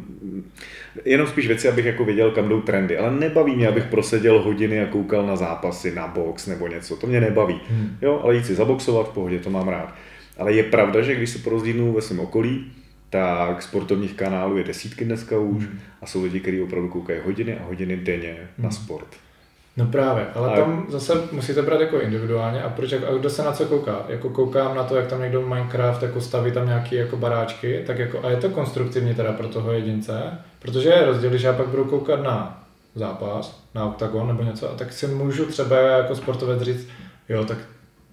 [1.05, 2.97] jenom spíš věci, abych jako věděl, kam jdou trendy.
[2.97, 6.95] Ale nebaví mě, abych proseděl hodiny a koukal na zápasy, na box nebo něco.
[6.95, 7.61] To mě nebaví.
[7.69, 7.97] Hmm.
[8.01, 9.95] Jo, ale jít si zaboxovat v pohodě, to mám rád.
[10.37, 12.65] Ale je pravda, že když se porozdínu ve svém okolí,
[13.13, 15.79] tak sportovních kanálů je desítky dneska už hmm.
[16.01, 18.65] a jsou lidi, kteří opravdu koukají hodiny a hodiny denně hmm.
[18.65, 19.07] na sport.
[19.77, 20.55] No právě, ale a...
[20.55, 24.05] tam zase musíte brát jako individuálně a proč, a kdo se na co kouká?
[24.09, 27.83] Jako koukám na to, jak tam někdo v Minecraft jako staví tam nějaký jako baráčky,
[27.87, 31.53] tak jako, a je to konstruktivní teda pro toho jedince, protože je rozdíl, když já
[31.53, 32.63] pak budu koukat na
[32.95, 36.87] zápas, na oktagon nebo něco, a tak si můžu třeba jako sportovec říct,
[37.29, 37.57] jo, tak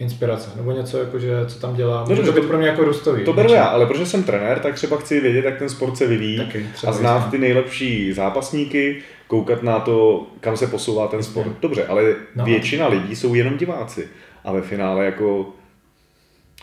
[0.00, 2.04] inspirace, nebo něco, jako, že, co tam dělá.
[2.08, 3.24] No, to být pro mě jako růstový.
[3.24, 6.06] To beru já, ale protože jsem trenér, tak třeba chci vědět, jak ten sport se
[6.06, 11.46] vyvíjí Taky, a znát ty nejlepší zápasníky, koukat na to, kam se posouvá ten sport.
[11.46, 11.54] No.
[11.60, 12.44] Dobře, ale no.
[12.44, 14.08] většina lidí jsou jenom diváci.
[14.44, 15.48] A ve finále jako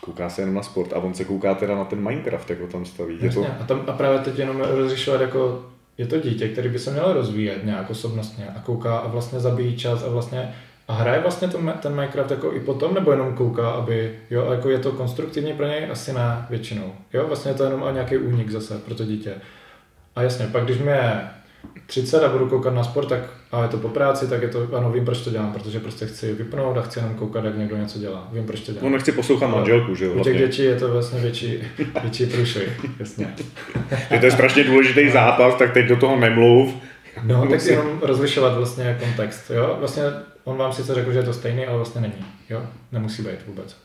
[0.02, 2.68] kouká se jenom na sport a on se kouká teda na ten Minecraft, jak ho
[2.68, 3.18] tam staví.
[3.22, 3.46] Je to...
[3.62, 5.66] a, tam, a právě teď jenom rozlišovat jako
[5.98, 9.78] je to dítě, který by se mělo rozvíjet nějak osobnostně a kouká a vlastně zabíjí
[9.78, 10.54] čas a vlastně
[10.88, 14.70] a hraje vlastně ten, ten Minecraft jako i potom, nebo jenom kouká, aby, jo, jako
[14.70, 15.88] je to konstruktivní pro něj?
[15.92, 16.94] Asi ne, většinou.
[17.14, 19.34] Jo, vlastně je to jenom nějaký únik zase pro to dítě.
[20.16, 21.22] A jasně, pak když mě
[21.86, 23.20] 30 a budu koukat na sport, tak
[23.52, 26.06] a je to po práci, tak je to, ano, vím, proč to dělám, protože prostě
[26.06, 28.28] chci vypnout a chci jenom koukat, jak někdo něco dělá.
[28.34, 28.86] Vím, proč to dělám.
[28.86, 30.14] No, nechci poslouchat manželku, že jo?
[30.14, 31.60] U těch dětí je to vlastně větší,
[32.02, 33.34] větší průšvih, jasně.
[34.12, 36.74] Je to je strašně důležitý zápas, tak teď do toho nemluv.
[37.24, 39.76] No, tak si jenom rozlišovat vlastně kontext, jo?
[39.80, 40.04] Vlastně
[40.44, 42.26] on vám sice řekl, že je to stejný, ale vlastně není.
[42.50, 42.64] Jo?
[42.92, 43.78] Nemusí být vůbec.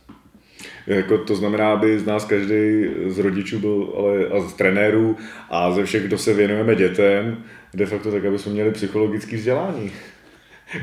[0.86, 5.16] Jako to znamená, aby z nás každý z rodičů byl, ale a z trenérů
[5.50, 9.92] a ze všech, kdo se věnujeme dětem, de facto tak, aby jsme měli psychologické vzdělání.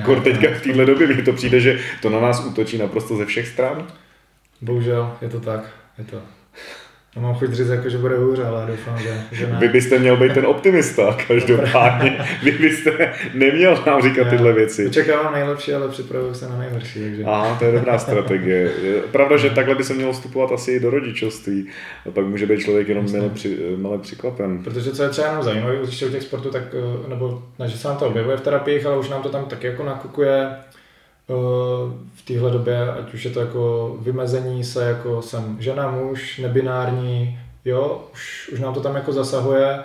[0.05, 3.25] Kor teďka v téhle době mi to přijde, že to na nás útočí naprosto ze
[3.25, 3.87] všech stran.
[4.61, 5.69] Bohužel, je to tak.
[5.97, 6.21] Je to.
[7.15, 9.57] Já mám chuť říct, jako, že bude hůř, ale doufám, že, že ne.
[9.59, 12.25] Vy byste měl být ten optimista, každopádně.
[12.43, 14.87] Vy byste neměl nám říkat Já tyhle věci.
[14.87, 16.99] Očekávám nejlepší, ale připravuju se na nejhorší.
[16.99, 17.23] Takže...
[17.23, 18.71] Aha, to je dobrá strategie.
[19.11, 21.67] Pravda, že takhle by se mělo vstupovat asi i do rodičovství.
[22.07, 24.63] A pak může být člověk jenom milé, při, milé překvapen.
[24.63, 27.77] Protože co je třeba jenom zajímavé, už u těch sportů, tak, eh, nebo ne, že
[27.77, 30.49] se nám to objevuje v terapiích, ale už nám to tam taky jako nakukuje
[32.15, 37.39] v téhle době, ať už je to jako vymezení se, jako jsem žena, muž, nebinární,
[37.65, 39.79] jo, už, už nám to tam jako zasahuje.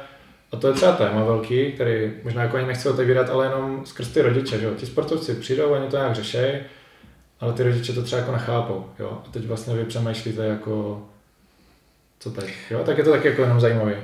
[0.53, 4.09] A to je třeba téma velký, který možná jako ani nechci otevírat, ale jenom skrz
[4.09, 4.74] ty rodiče, že jo.
[4.76, 6.38] Ti sportovci přijdou, oni to nějak řeší,
[7.40, 9.22] ale ty rodiče to třeba jako nechápou, jo.
[9.26, 11.03] A teď vlastně vy přemýšlíte jako,
[12.18, 12.82] co teď, jo.
[12.84, 13.95] Tak je to taky jako jenom zajímavý.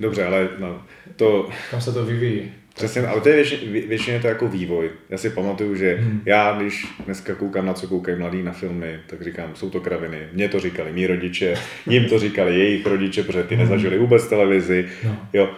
[0.00, 0.82] Dobře, ale no,
[1.16, 1.48] to...
[1.70, 2.52] Kam se to vyvíjí.
[2.74, 4.90] Přesně, ale to je většině, většině to jako vývoj.
[5.10, 6.22] Já si pamatuju, že hmm.
[6.26, 10.18] já, když dneska koukám na co koukají mladí na filmy, tak říkám, jsou to kraviny.
[10.32, 11.54] Mně to říkali mý rodiče,
[11.86, 13.64] jim to říkali jejich rodiče, protože ty hmm.
[13.64, 14.88] nezažili vůbec televizi.
[15.04, 15.16] No.
[15.32, 15.50] Jo.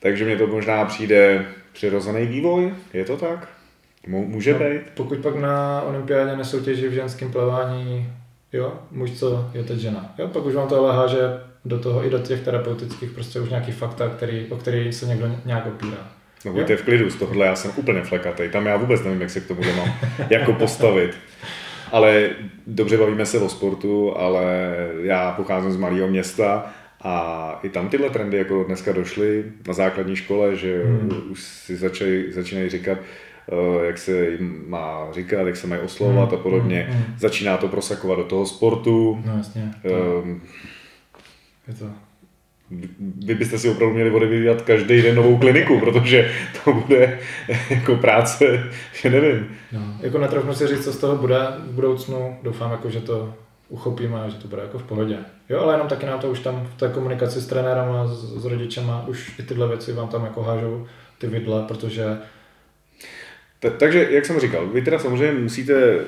[0.00, 3.48] Takže mně to možná přijde přirozený vývoj, je to tak?
[4.06, 4.82] Může no, být?
[4.94, 8.12] Pokud pak na olympiádě nesoutěží v ženském plavání,
[8.52, 10.14] jo, muž co je teď žena.
[10.18, 11.20] Jo, pak už vám to ale háže
[11.64, 15.36] do toho i do těch terapeutických prostě už nějaký fakta, který, o který se někdo
[15.44, 16.19] nějak opírá.
[16.44, 18.48] No buďte v klidu, z tohohle já jsem úplně flekatej.
[18.48, 19.92] Tam já vůbec nevím, jak se k tomu mám
[20.30, 21.18] jako postavit.
[21.92, 22.30] Ale
[22.66, 24.44] dobře bavíme se o sportu, ale
[25.02, 26.72] já pocházím z malého města
[27.02, 31.10] a i tam tyhle trendy jako dneska došly na základní škole, že hmm.
[31.30, 36.28] už si začali, začínají říkat, eh, jak se jim má říkat, jak se mají oslovovat
[36.28, 36.38] hmm.
[36.38, 36.86] a podobně.
[36.90, 37.14] Hmm.
[37.18, 39.22] Začíná to prosakovat do toho sportu.
[39.26, 39.70] No jasně.
[40.22, 40.42] Um,
[41.68, 42.09] je to
[43.26, 46.30] vy byste si opravdu měli odevídat každý den novou kliniku, protože
[46.64, 47.18] to bude
[47.70, 49.46] jako práce, že nevím.
[49.72, 52.36] No, jako netroufnu si říct, co z toho bude v budoucnu.
[52.42, 53.34] Doufám, jako, že to
[53.68, 55.16] uchopíme a že to bude jako v pohodě.
[55.48, 58.42] Jo, ale jenom taky nám to už tam v té komunikaci s trenérem a s,
[58.42, 60.86] s rodičema už i tyhle věci vám tam jako hážou
[61.18, 62.18] ty vidle, protože
[63.60, 65.98] takže, jak jsem říkal, vy teda samozřejmě musíte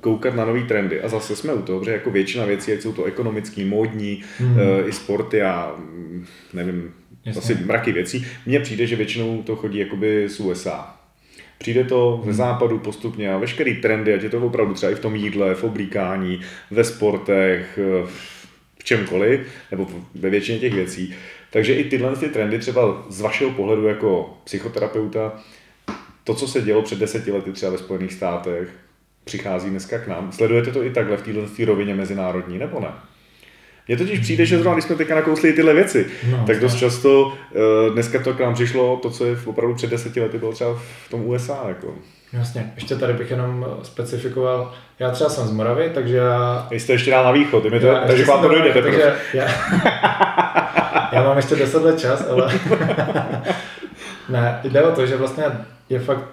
[0.00, 2.92] koukat na nové trendy a zase jsme u toho, že jako většina věcí, ať jsou
[2.92, 4.52] to ekonomický, módní, hmm.
[4.52, 7.38] uh, i sporty a mm, nevím, Jasně.
[7.38, 10.96] asi mraky věcí, mně přijde, že většinou to chodí jakoby z USA.
[11.58, 12.36] Přijde to ze hmm.
[12.36, 15.64] západu postupně a veškerý trendy, ať je to opravdu třeba i v tom jídle, v
[15.64, 18.06] oblíkání, ve sportech, eh,
[18.78, 21.14] v čemkoliv, nebo ve většině těch věcí.
[21.50, 25.42] Takže i tyhle ty trendy třeba z vašeho pohledu jako psychoterapeuta,
[26.24, 28.68] to, co se dělo před deseti lety třeba ve Spojených státech,
[29.24, 30.32] přichází dneska k nám.
[30.32, 32.88] Sledujete to i takhle v této rovině mezinárodní, nebo ne?
[33.88, 37.26] Mně totiž přijde, že zrovna když jsme teďka nakousli tyhle věci, no, tak dost často
[37.26, 37.32] uh,
[37.92, 40.74] dneska to k nám přišlo to, co je opravdu před deseti lety bylo třeba
[41.06, 41.64] v tom USA.
[41.68, 41.94] Jako.
[42.32, 46.66] Jasně, ještě tady bych jenom specifikoval, já třeba jsem z Moravy, takže já...
[46.70, 49.44] Vy jste ještě dál na východ, to, já, takže vám to dojde takže já,
[51.12, 52.52] já mám ještě deset let čas, ale
[54.28, 55.44] ne, jde o to, že vlastně
[55.88, 56.24] je fakt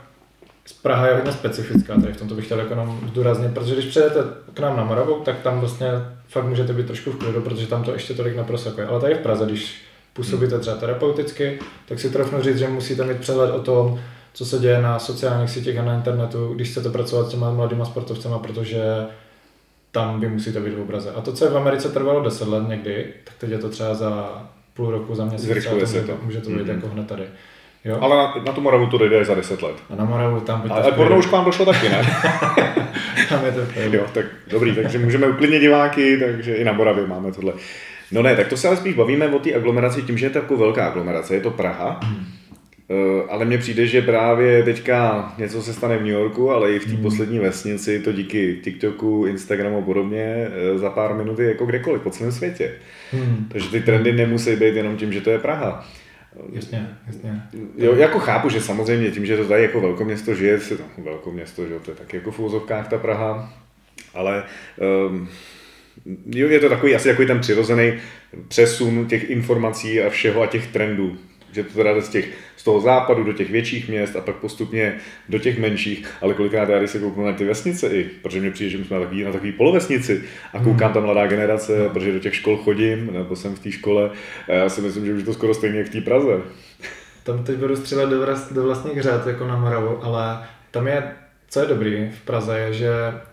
[0.82, 4.20] Praha je hodně specifická, tady v tomto bych chtěl jenom zdůraznit, protože když přijedete
[4.54, 5.88] k nám na Moravu, tak tam vlastně
[6.28, 8.88] fakt můžete být trošku v klidu, protože tam to ještě tolik neprosakuje.
[8.88, 9.82] Ale tady v Praze, když
[10.14, 14.00] působíte třeba terapeuticky, tak si trofnu říct, že musíte mít přehled o tom,
[14.34, 17.86] co se děje na sociálních sítích a na internetu, když chcete pracovat s těma mladýma
[17.86, 18.84] sportovcema, protože
[19.92, 21.12] tam vy musíte být v obraze.
[21.12, 23.94] A to, co je v Americe trvalo 10 let někdy, tak teď je to třeba
[23.96, 24.44] za
[24.74, 25.48] půl roku, za měsíc.
[25.48, 26.18] Zrychluje se to.
[26.24, 26.76] Může to být mm-hmm.
[26.76, 27.24] jako hned tady.
[27.86, 27.98] Jo?
[28.02, 29.76] Ale na, na tu Moravu to dojde za 10 let.
[29.90, 32.02] A na Moravu tam by to Ale porno už k vám došlo taky, ne?
[33.30, 33.62] tam je to
[33.98, 37.54] Jo, tak dobrý, takže můžeme uklidnit diváky, takže i na Moravě máme tohle.
[38.12, 40.38] No ne, tak to se ale spíš bavíme o té aglomeraci tím, že je to
[40.38, 42.00] jako velká aglomerace, je to Praha.
[42.04, 42.26] Hmm.
[42.88, 46.80] Uh, ale mně přijde, že právě teďka něco se stane v New Yorku, ale i
[46.80, 47.02] v té hmm.
[47.02, 52.02] poslední vesnici to díky TikToku, Instagramu a podobně uh, za pár minut je jako kdekoliv
[52.02, 52.72] po celém světě.
[53.12, 53.48] Hmm.
[53.52, 55.86] Takže ty trendy nemusí být jenom tím, že to je Praha.
[56.54, 57.42] Jasně, jasně.
[57.78, 61.68] Jo, jako chápu, že samozřejmě tím, že to tady jako velkoměsto žije, se to, velkoměsto,
[61.68, 63.54] že to je taky jako v úzovkách ta Praha,
[64.14, 64.44] ale
[65.08, 65.30] um,
[66.26, 67.94] jo, je to takový asi takový ten přirozený
[68.48, 71.18] přesun těch informací a všeho a těch trendů
[71.52, 74.96] že to teda z, těch, z toho západu do těch větších měst a pak postupně
[75.30, 78.52] do těch menších, ale kolikrát já když se kouknu na ty vesnice i, protože mě
[78.52, 80.24] přijde, že jsme na takový, na takový polovesnici
[80.54, 80.94] a koukám hmm.
[80.94, 84.10] tam mladá generace, protože do těch škol chodím, nebo jsem v té škole,
[84.48, 86.38] a já si myslím, že už je to skoro stejně jak v té Praze.
[87.24, 90.40] Tam teď budu střílet do, do vlastních řád jako na Moravu, ale
[90.72, 91.04] tam je
[91.52, 92.90] co je dobrý v Praze je, že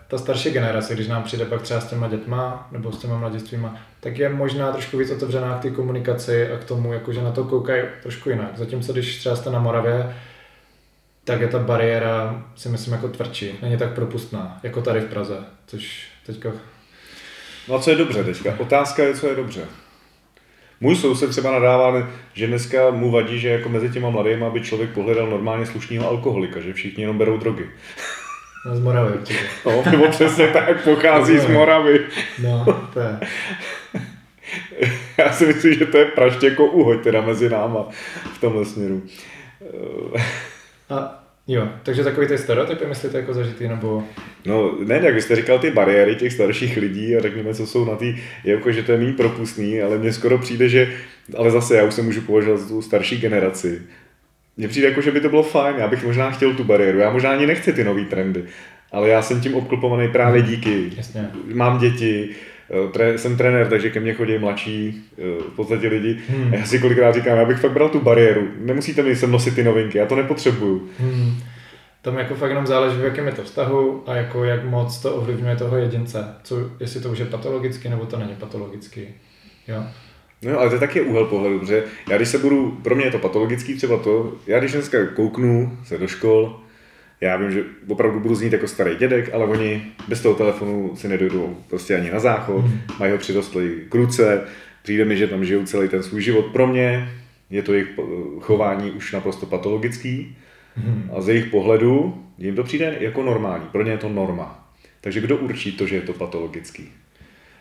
[0.07, 3.75] ta starší generace, když nám přijde pak třeba s těma dětma nebo s těma mladistvíma,
[3.99, 7.31] tak je možná trošku víc otevřená k té komunikaci a k tomu, jako, že na
[7.31, 8.57] to koukají trošku jinak.
[8.57, 10.15] Zatímco když třeba jste na Moravě,
[11.23, 13.51] tak je ta bariéra, si myslím, jako tvrdší.
[13.61, 15.37] Není tak propustná, jako tady v Praze,
[15.67, 16.51] což teďka...
[17.67, 18.55] No a co je dobře teďka?
[18.59, 19.61] Otázka je, co je dobře.
[20.81, 24.89] Můj soused třeba nadává, že dneska mu vadí, že jako mezi těma mladými, aby člověk
[24.89, 27.69] pohledal normálně slušného alkoholika, že všichni jenom berou drogy.
[28.65, 29.39] No, z Moravy určitě.
[29.65, 32.05] No, nebo přesně tak, pochází z Moravy.
[32.43, 33.19] No, to je.
[35.17, 37.89] Já si myslím, že to je praště jako uhoď teda mezi náma
[38.33, 39.03] v tomhle směru.
[40.89, 41.19] A
[41.51, 44.03] Jo, takže takový ty stereotypy myslíte jako zažitý, nebo...
[44.45, 47.95] No ne, jak jste říkal, ty bariéry těch starších lidí a řekněme, co jsou na
[47.95, 50.93] ty, jako že to je méně propustný, ale mně skoro přijde, že,
[51.37, 53.81] ale zase já už se můžu považovat za tu starší generaci.
[54.57, 57.09] Mně přijde jako, že by to bylo fajn, já bych možná chtěl tu bariéru, já
[57.09, 58.43] možná ani nechci ty nové trendy,
[58.91, 60.91] ale já jsem tím obklopovaný právě díky.
[60.97, 61.29] Jasně.
[61.53, 62.29] Mám děti,
[62.91, 66.19] tre, jsem trenér, takže ke mně chodí mladší eh, v podstatě lidi.
[66.29, 66.53] Hmm.
[66.53, 68.47] A já si kolikrát říkám, já bych fakt bral tu bariéru.
[68.57, 70.89] Nemusíte mi sem nosit ty novinky, já to nepotřebuju.
[70.99, 71.33] Hmm.
[72.01, 75.15] Tam jako fakt jenom záleží, v jakém je to vztahu a jako jak moc to
[75.15, 76.35] ovlivňuje toho jedince.
[76.43, 79.07] Co, jestli to už je patologicky, nebo to není patologicky.
[79.67, 79.83] Jo?
[80.41, 83.11] No ale to je taky úhel pohledu, protože já když se budu, pro mě je
[83.11, 86.59] to patologický třeba to, já když dneska kouknu se do škol,
[87.21, 91.07] já vím, že opravdu budu znít jako starý dědek, ale oni bez toho telefonu si
[91.07, 92.81] nedojdou prostě ani na záchod, mm.
[92.99, 94.41] mají ho přirostlý k ruce,
[94.83, 96.45] přijde mi, že tam žijou celý ten svůj život.
[96.45, 97.09] Pro mě
[97.49, 97.99] je to jejich
[98.39, 100.37] chování už naprosto patologický
[100.77, 101.11] mm.
[101.17, 103.65] a z jejich pohledu jim to přijde jako normální.
[103.71, 104.69] Pro ně je to norma.
[105.01, 106.89] Takže kdo určí to, že je to patologický?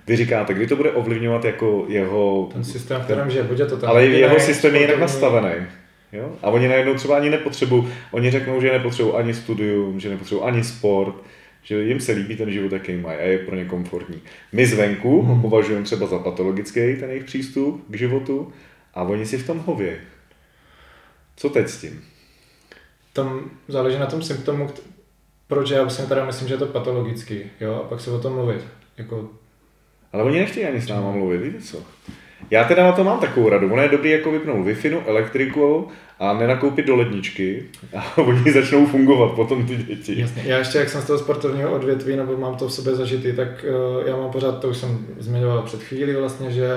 [0.06, 2.50] Vy říkáte, kdy to bude ovlivňovat jako jeho...
[2.52, 3.90] Ten systém, v kterém žije, bude to tam.
[3.90, 5.66] Ale jeho systém je jinak nastavený.
[6.12, 6.36] Jo?
[6.42, 10.64] A oni najednou třeba ani nepotřebují, oni řeknou, že nepotřebují ani studium, že nepotřebují ani
[10.64, 11.14] sport,
[11.62, 14.22] že jim se líbí ten život, jaký mají a je pro ně komfortní.
[14.52, 15.30] My zvenku hmm.
[15.30, 18.52] ho považujeme třeba za patologický, ten jejich přístup k životu,
[18.94, 19.96] a oni si v tom hovějí.
[21.36, 22.04] Co teď s tím?
[23.12, 24.70] Tam záleží na tom symptomu,
[25.46, 28.34] proč já vlastně teda myslím, že je to patologický, jo, a pak se o tom
[28.34, 28.66] mluvit.
[28.98, 29.30] Jako...
[30.12, 31.84] Ale oni nechtějí ani s náma mluvit, víte co?
[32.50, 33.72] Já teda na to mám takovou radu.
[33.72, 34.76] Ono je dobrý jako vypnout wi
[35.06, 37.64] elektriku a nenakoupit do ledničky
[37.96, 40.20] a oni začnou fungovat potom ty děti.
[40.20, 40.42] Jasně.
[40.46, 43.48] Já ještě, jak jsem z toho sportovního odvětví, nebo mám to v sobě zažitý, tak
[43.98, 46.68] uh, já mám pořád, to už jsem zmiňoval před chvílí vlastně, že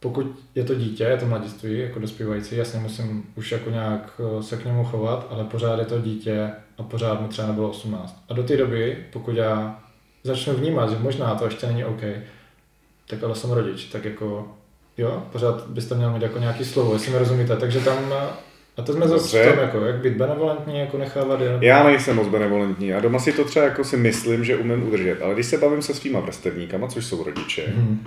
[0.00, 4.42] pokud je to dítě, je to mladiství, jako dospívající, jasně musím už jako nějak eh,
[4.42, 8.24] se k němu chovat, ale pořád je to dítě a pořád mu třeba nebylo 18.
[8.28, 9.82] A do té doby, pokud já
[10.22, 12.02] začnu vnímat, že možná to ještě není OK,
[13.08, 14.48] tak ale jsem rodič, tak jako
[14.98, 18.14] jo, pořád byste měl mít jako nějaký slovo, jestli mi rozumíte, takže tam
[18.78, 21.58] a to jsme zase v tom, jako, jak být benevolentní, jako nechávat je.
[21.60, 25.22] Já nejsem moc benevolentní a doma si to třeba jako si myslím, že umím udržet,
[25.22, 28.06] ale když se bavím se svýma vrstevníkama, což jsou rodiče, hmm.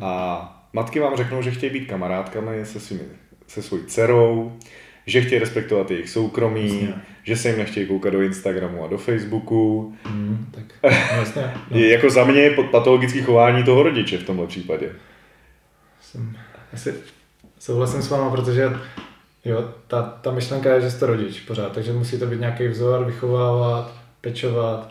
[0.00, 3.02] a matky vám řeknou, že chtějí být kamarádkami se, svými,
[3.46, 4.52] se svojí dcerou,
[5.06, 7.02] že chtějí respektovat jejich soukromí, jasně.
[7.22, 9.94] že se jim nechtějí koukat do Instagramu a do Facebooku.
[10.04, 11.78] Hmm, tak, jasně, no.
[11.78, 14.90] jako za mě je patologické chování toho rodiče v tomhle případě
[16.14, 16.36] jsem
[16.72, 16.94] asi
[17.58, 18.70] souhlasím s váma, protože
[19.44, 23.04] jo, ta, ta myšlenka je, že jste rodič pořád, takže musí to být nějaký vzor,
[23.04, 24.90] vychovávat, pečovat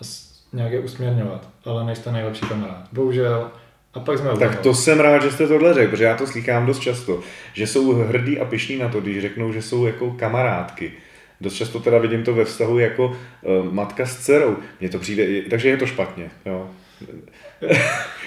[0.00, 0.04] a
[0.52, 2.88] nějak je usměrňovat, ale nejste nejlepší kamarád.
[2.92, 3.50] Bohužel,
[3.94, 6.66] a pak jsme Tak to jsem rád, že jste tohle řekl, protože já to slychám
[6.66, 7.20] dost často,
[7.52, 10.92] že jsou hrdí a pišní na to, když řeknou, že jsou jako kamarádky.
[11.40, 14.56] Dost často teda vidím to ve vztahu jako uh, matka s dcerou.
[14.80, 16.30] Mně to přijde, takže je to špatně.
[16.46, 16.70] Jo.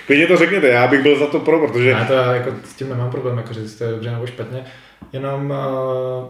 [0.08, 1.90] Klidně to řekněte, já bych byl za to pro, protože...
[1.90, 4.66] Já to já jako s tím nemám problém, jako říct, to je dobře nebo špatně,
[5.14, 6.30] jenom uh,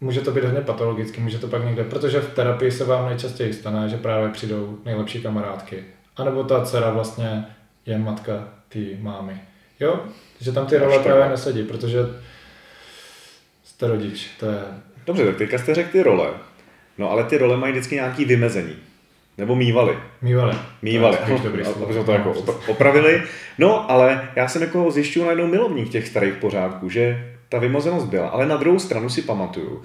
[0.00, 3.52] může to být hodně patologicky, může to pak někde, protože v terapii se vám nejčastěji
[3.52, 5.84] stane, že právě přijdou nejlepší kamarádky.
[6.16, 7.46] A nebo ta dcera vlastně
[7.86, 9.40] je matka té mámy.
[9.80, 10.00] Jo?
[10.40, 11.98] Že tam ty role právě nesedí, protože
[13.64, 14.58] jste rodič, to je...
[15.06, 16.30] Dobře, tak teďka jste řekl ty role.
[16.98, 18.76] No ale ty role mají vždycky nějaký vymezení.
[19.38, 19.98] Nebo mývali.
[20.22, 20.56] Mývali.
[20.82, 21.38] Mývali, aby
[21.92, 22.34] jsme to jako
[22.68, 23.22] opravili.
[23.58, 28.28] No, ale já jsem jako zjišťuju najednou milovník těch starých pořádků, že ta vymozenost byla.
[28.28, 29.82] Ale na druhou stranu si pamatuju,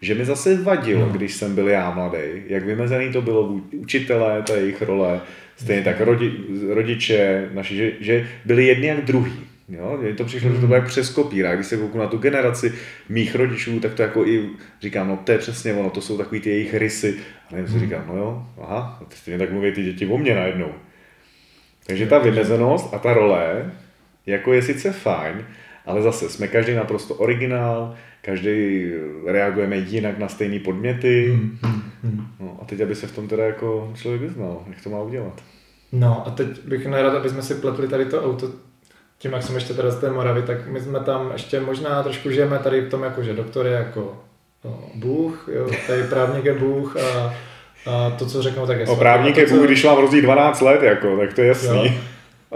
[0.00, 1.12] že mi zase vadilo, no.
[1.12, 5.20] když jsem byl já mladý, jak vymezený to bylo učitelé, ta jejich role,
[5.56, 6.32] stejně tak rodi,
[6.68, 9.46] rodiče naši, že, že byli jedni jak druhý.
[9.68, 11.18] Jo, mně to přišlo, že to bylo jak přes.
[11.54, 12.72] Když se kouknu na tu generaci
[13.08, 16.40] mých rodičů, tak to jako i říkám, no to je přesně ono, to jsou takový
[16.40, 17.14] ty jejich rysy.
[17.50, 20.72] A nevím, si říkám, no jo, aha, stejně tak mluví ty děti o mě najednou.
[21.86, 23.72] Takže ta vymezenost a ta role,
[24.26, 25.46] jako je sice fajn,
[25.86, 28.86] ale zase jsme každý naprosto originál, každý
[29.26, 31.28] reagujeme jinak na stejné podměty.
[31.30, 32.26] Hmm, hmm, hmm.
[32.40, 35.42] No, a teď, aby se v tom teda jako člověk vyznal, jak to má udělat.
[35.92, 38.50] No a teď bych nerad, aby jsme si pletli tady to auto
[39.18, 42.30] tím, jak jsem ještě teda z té Moravy, tak my jsme tam ještě možná trošku
[42.30, 44.16] žijeme tady v tom, jako, že doktor je jako
[44.64, 47.34] no, Bůh, jo, tady právník je Bůh a,
[47.90, 49.66] a to, co řeknou, tak je no, právník je Bůh, co...
[49.66, 51.86] když vám hrozí 12 let, jako, tak to je jasný.
[51.86, 51.92] Jo.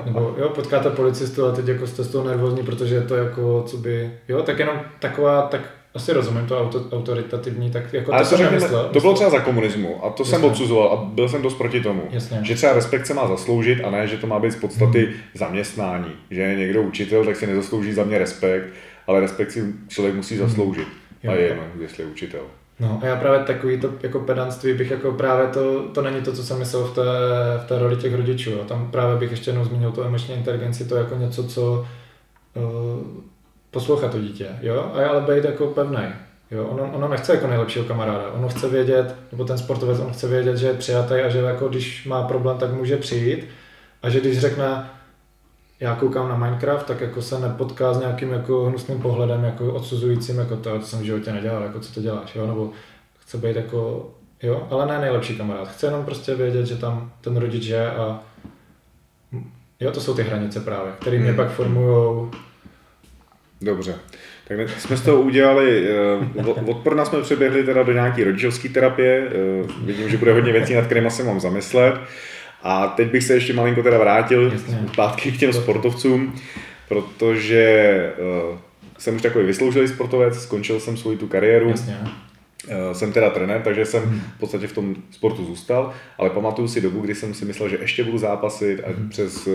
[0.04, 3.62] Nebo jo, potkáte policistu a teď jako jste z toho nervózní, protože je to jako,
[3.66, 5.60] co by, jo, tak jenom taková, tak
[5.94, 8.36] asi rozumím to auto, autoritativní, tak jako Ale to,
[8.68, 10.30] to, to bylo třeba za komunismu a to Jasně.
[10.30, 12.02] jsem odsuzoval a byl jsem dost proti tomu.
[12.10, 12.38] Jasně.
[12.42, 15.14] Že třeba respekt se má zasloužit a ne, že to má být z podstaty hmm.
[15.34, 16.12] zaměstnání.
[16.30, 18.64] Že je někdo učitel, tak si nezaslouží za mě respekt,
[19.06, 20.48] ale respekt si člověk musí hmm.
[20.48, 20.88] zasloužit.
[21.22, 21.32] Hmm.
[21.32, 22.40] A je jedno, jestli je učitel.
[22.80, 26.32] No a já právě takový to jako pedantství bych jako právě to, to není to,
[26.32, 27.02] co jsem myslel v té,
[27.58, 28.60] v té roli těch rodičů.
[28.60, 31.86] A tam právě bych ještě jednou zmínil tu emoční inteligenci, to jako něco, co
[32.54, 32.64] uh,
[33.70, 36.04] poslouchat to dítě, jo, a ale být jako pevný.
[36.50, 40.28] Jo, ono, ono nechce jako nejlepšího kamaráda, ono chce vědět, nebo ten sportovec, on chce
[40.28, 43.48] vědět, že je přijatý a že jako když má problém, tak může přijít
[44.02, 44.90] a že když řekne,
[45.80, 50.38] já koukám na Minecraft, tak jako se nepotká s nějakým jako hnusným pohledem, jako odsuzujícím,
[50.38, 52.70] jako to, co jsem v životě nedělal, jako co to děláš, jo, nebo
[53.18, 54.10] chce být jako,
[54.42, 58.20] jo, ale ne nejlepší kamarád, chce jenom prostě vědět, že tam ten rodič je a
[59.80, 61.36] jo, to jsou ty hranice právě, které mě hmm.
[61.36, 62.30] pak formují
[63.62, 63.94] Dobře.
[64.48, 65.86] Tak jsme z toho udělali,
[66.36, 69.28] uh, od nás jsme přeběhli teda do nějaké rodičovské terapie,
[69.62, 71.94] uh, vidím, že bude hodně věcí, nad kterými se mám zamyslet.
[72.62, 74.52] A teď bych se ještě malinko teda vrátil
[74.92, 76.34] zpátky k těm sportovcům,
[76.88, 78.12] protože
[78.50, 78.58] uh,
[78.98, 81.68] jsem už takový vysloužilý sportovec, skončil jsem svoji tu kariéru.
[81.68, 81.98] Jasně.
[82.68, 86.80] Eh, jsem teda trenér, takže jsem v podstatě v tom sportu zůstal, ale pamatuju si
[86.80, 89.50] dobu, kdy jsem si myslel, že ještě budu zápasit a přes eh,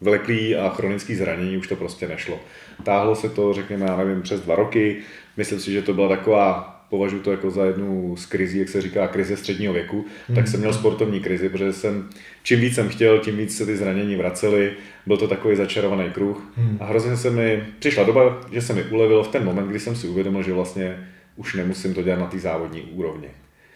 [0.00, 2.40] vleklý a chronický zranění už to prostě nešlo.
[2.82, 4.96] Táhlo se to, řekněme, já nevím, přes dva roky.
[5.36, 8.82] Myslím si, že to byla taková považuji to jako za jednu z krizí, jak se
[8.82, 10.36] říká, krize středního věku, hmm.
[10.36, 12.08] tak jsem měl sportovní krizi, protože jsem,
[12.42, 14.72] čím víc jsem chtěl, tím víc se ty zranění vracely,
[15.06, 16.76] byl to takový začarovaný kruh hmm.
[16.80, 19.96] a hrozně se mi, přišla doba, že se mi ulevilo v ten moment, kdy jsem
[19.96, 23.28] si uvědomil, že vlastně už nemusím to dělat na té závodní úrovni.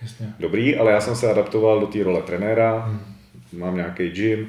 [0.03, 0.35] Jasně.
[0.39, 3.01] Dobrý, ale já jsem se adaptoval do té role trenéra, hmm.
[3.61, 4.49] mám nějaký gym,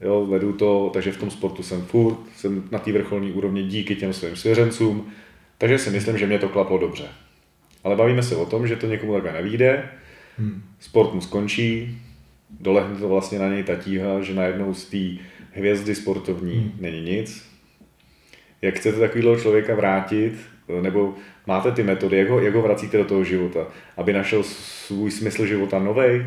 [0.00, 3.96] jo, vedu to, takže v tom sportu jsem furt, jsem na té vrcholní úrovni díky
[3.96, 5.10] těm svým svěřencům,
[5.58, 7.08] takže si myslím, že mě to klaplo dobře.
[7.88, 9.88] Ale bavíme se o tom, že to někomu takhle nevíde,
[10.38, 10.62] hmm.
[10.80, 11.98] sport mu skončí,
[12.60, 15.22] dolehne to vlastně na něj ta tíha, že najednou z té
[15.52, 16.72] hvězdy sportovní hmm.
[16.80, 17.48] není nic.
[18.62, 20.32] Jak chcete takového člověka vrátit,
[20.80, 21.14] nebo
[21.46, 23.66] máte ty metody, jak ho, jak ho vracíte do toho života,
[23.96, 26.26] aby našel svůj smysl života novej?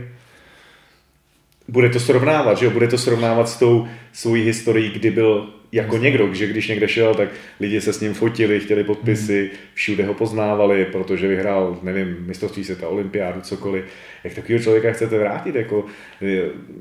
[1.68, 2.72] Bude to srovnávat, že jo?
[2.72, 7.16] Bude to srovnávat s tou svojí historií, kdy byl jako někdo, že když někde šel,
[7.16, 9.58] tak lidi se s ním fotili, chtěli podpisy, hmm.
[9.74, 13.86] všude ho poznávali, protože vyhrál, nevím, mistrovství světa, olympiádu, cokoliv.
[14.24, 15.56] Jak takového člověka chcete vrátit?
[15.56, 15.86] Jako,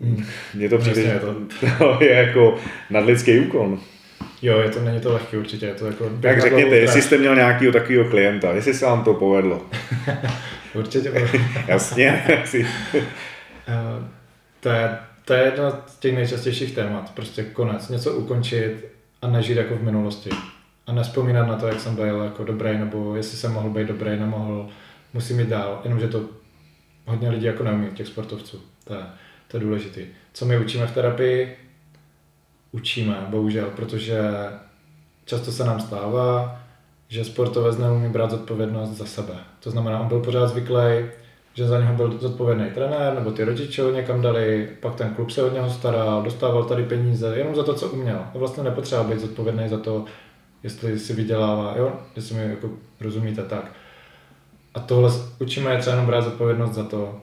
[0.01, 0.25] hmm.
[0.55, 1.35] mně to přijde, že to...
[1.99, 2.59] to je jako
[2.91, 3.81] nadlidský úkon.
[4.43, 5.67] Jo, je to, není to lehké určitě.
[5.67, 9.15] Je to jako tak řekněte, jestli jste měl nějakého takového klienta, jestli se vám to
[9.15, 9.67] povedlo.
[10.75, 11.13] určitě.
[11.69, 12.25] Jasně.
[13.69, 14.05] Eh,
[14.61, 14.99] to je,
[15.31, 17.15] to je jedno z těch nejčastějších témat.
[17.15, 18.85] Prostě konec, něco ukončit
[19.23, 20.31] a nežít jako v minulosti.
[20.87, 24.11] A nespomínat na to, jak jsem byl jako dobrý, nebo jestli jsem mohl být dobrý,
[24.19, 24.69] nemohl,
[25.15, 25.81] musím jít dál.
[25.85, 26.25] Jenomže to
[27.07, 28.63] hodně lidí jako neumí, těch sportovců.
[28.85, 29.01] To je,
[29.49, 30.01] to je důležité.
[30.33, 31.57] Co my učíme v terapii,
[32.73, 34.21] učíme, bohužel, protože
[35.25, 36.63] často se nám stává,
[37.09, 39.35] že sportovec neumí brát zodpovědnost za sebe.
[39.61, 41.07] To znamená, on byl pořád zvyklý,
[41.61, 45.31] že za něho byl zodpovědný trenér, nebo ty rodiče ho někam dali, pak ten klub
[45.31, 48.19] se od něho staral, dostával tady peníze, jenom za to, co uměl.
[48.35, 50.05] A vlastně nepotřeba být zodpovědný za to,
[50.63, 52.69] jestli si vydělává, jo, jestli mi jako
[53.01, 53.73] rozumíte tak.
[54.75, 57.21] A tohle učíme je třeba jenom brát zodpovědnost za to,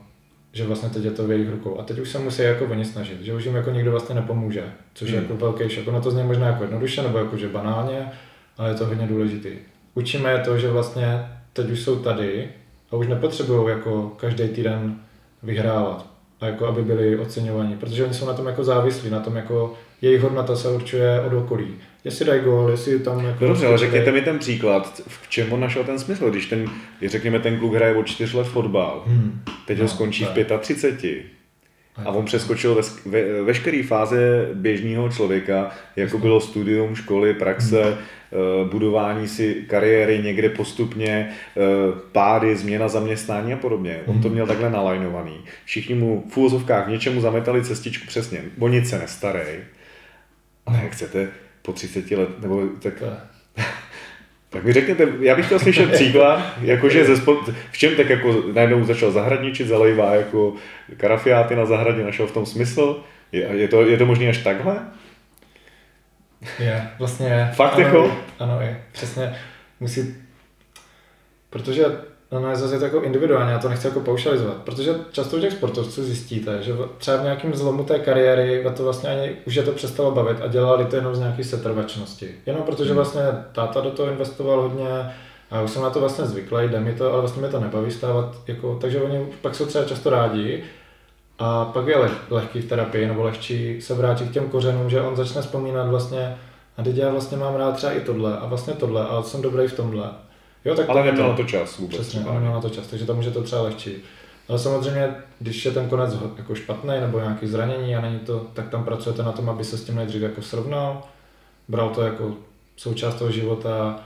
[0.51, 1.79] že vlastně teď je to v jejich rukou.
[1.79, 4.63] A teď už se musí jako oni snažit, že už jim jako nikdo vlastně nepomůže,
[4.93, 5.23] což je hmm.
[5.23, 5.87] jako velký šok.
[5.87, 8.11] Ono to zní možná jako jednoduše nebo jako že banálně,
[8.57, 9.49] ale je to hodně důležitý.
[9.93, 12.49] Učíme je to, že vlastně teď už jsou tady
[12.91, 14.99] a už nepotřebují jako každý týden
[15.43, 16.05] vyhrávat
[16.41, 19.73] a jako aby byli oceňovaní, protože oni jsou na tom jako závislí, na tom jako
[20.01, 21.75] jejich hodnota se určuje od okolí.
[22.03, 23.43] Jestli dají gól, jestli tam jako...
[23.43, 26.69] No dobře, ale řekněte mi ten příklad, v čem on našel ten smysl, když ten,
[27.05, 29.41] řekněme, ten kluk hraje od čtyř let fotbal, hmm.
[29.65, 30.51] teď no, ho skončí tak.
[30.51, 31.23] v 35,
[32.05, 37.97] a on přeskočil ve, ve, veškeré fáze běžného člověka, jako bylo studium, školy, praxe, hmm.
[38.71, 41.61] Budování si kariéry někde postupně, eh,
[42.11, 43.99] pády, změna zaměstnání a podobně.
[44.05, 44.33] On to hmm.
[44.33, 45.37] měl takhle nalajnovaný.
[45.65, 48.41] Všichni mu v úvozovkách něčemu zametali cestičku přesně.
[48.59, 49.59] O nic se nestarej.
[50.65, 51.29] Ale jak chcete
[51.61, 53.03] po 30 let, nebo tak...
[54.49, 58.43] Tak mi řekněte, já bych chtěl slyšet příklad, jakože ze spod, v čem tak jako
[58.53, 60.53] najednou začal zahradničit, zalejvá jako
[60.97, 63.03] karafiáty na zahradě, našel v tom smysl?
[63.31, 64.79] Je, je, to, je to možné až takhle?
[66.59, 67.51] Je, vlastně.
[67.55, 68.11] Fakt ano, jako?
[68.39, 69.35] Ano, je, přesně.
[69.79, 70.15] Musí,
[71.49, 71.85] protože
[72.31, 76.03] No, je zase jako individuálně, já to nechci jako paušalizovat, protože často u těch sportovců
[76.03, 80.11] zjistíte, že třeba v nějakém zlomu té kariéry to vlastně ani už je to přestalo
[80.11, 82.35] bavit a dělali to jenom z nějaké setrvačnosti.
[82.45, 82.95] Jenom protože hmm.
[82.95, 83.21] vlastně
[83.51, 85.11] táta do toho investoval hodně,
[85.51, 87.91] a už jsem na to vlastně zvyklý, jde mi to, ale vlastně mi to nebaví
[87.91, 90.63] stávat, jako, takže oni pak jsou třeba často rádi
[91.39, 95.01] a pak je leh, lehký v terapii nebo lehčí se vrátit k těm kořenům, že
[95.01, 96.37] on začne vzpomínat vlastně,
[96.77, 99.67] a teď já vlastně mám rád třeba i tohle a vlastně tohle a jsem dobrý
[99.67, 100.09] v tomhle
[100.65, 101.95] Jo, tak ale neměl na to čas vůbec.
[101.95, 103.95] Přesně, ale neměl na to čas, takže tam je to třeba lehčí.
[104.49, 108.69] Ale samozřejmě, když je ten konec jako špatný nebo nějaký zranění a není to, tak
[108.69, 111.03] tam pracujete na tom, aby se s tím nejdřív jako srovnal,
[111.67, 112.33] bral to jako
[112.77, 113.99] součást toho života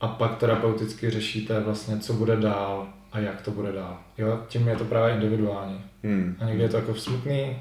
[0.00, 2.86] a pak terapeuticky řešíte vlastně, co bude dál
[3.16, 3.98] a jak to bude dál.
[4.18, 5.80] Jo, tím je to právě individuální.
[6.04, 6.36] Hmm.
[6.40, 7.56] A někdy je to jako smutný,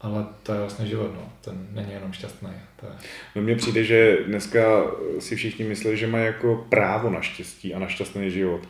[0.00, 1.32] ale to je vlastně život, no.
[1.40, 2.48] ten není jenom šťastný.
[2.80, 2.92] To je...
[3.36, 4.84] No mně přijde, že dneska
[5.18, 8.60] si všichni myslí, že mají jako právo na štěstí a na šťastný život.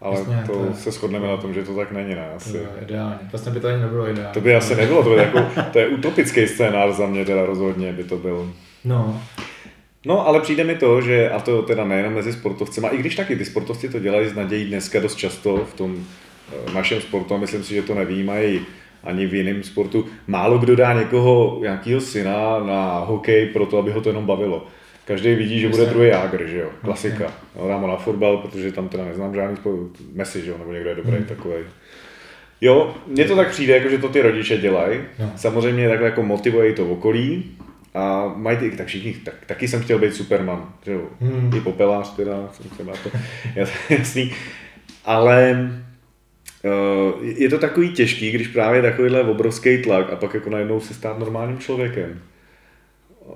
[0.00, 2.30] Ale Jasně, to, to se shodneme na tom, že to tak není, ne?
[2.36, 2.52] Asi.
[2.52, 3.18] To je ideální.
[3.30, 4.34] Vlastně by to ani nebylo ideální.
[4.34, 7.92] To by asi nebylo, to, je jako, to je utopický scénář za mě teda rozhodně
[7.92, 8.52] by to byl.
[8.84, 9.22] No.
[10.06, 13.16] No, ale přijde mi to, že, a to teda nejenom mezi sportovci, a i když
[13.16, 17.34] taky ty sportovci to dělají s nadějí dneska dost často v tom eh, našem sportu,
[17.34, 18.60] a myslím si, že to nevýjímají
[19.04, 20.06] ani v jiném sportu.
[20.26, 24.66] Málo kdo dá někoho, nějakého syna na hokej, proto aby ho to jenom bavilo.
[25.04, 27.32] každý vidí, že bude druhý Jágr, že jo, klasika.
[27.56, 30.88] No, dám na fotbal, protože tam teda neznám žádný spolu, Messi, že jo, nebo někdo
[30.88, 31.24] je dobrý hmm.
[31.24, 31.54] takový.
[32.60, 35.00] Jo, mně to tak přijde, jako že to ty rodiče dělají.
[35.18, 35.32] No.
[35.36, 37.44] Samozřejmě takhle jako motivuje to okolí,
[37.94, 41.50] a mají ty, tak všichni, tak, taky jsem chtěl být Superman, že jo, hmm.
[41.56, 43.10] i popelář teda, jsem třeba to,
[43.90, 44.32] jasný,
[45.04, 45.70] ale
[46.64, 50.94] uh, je to takový těžký, když právě takovýhle obrovský tlak a pak jako najednou se
[50.94, 52.20] stát normálním člověkem.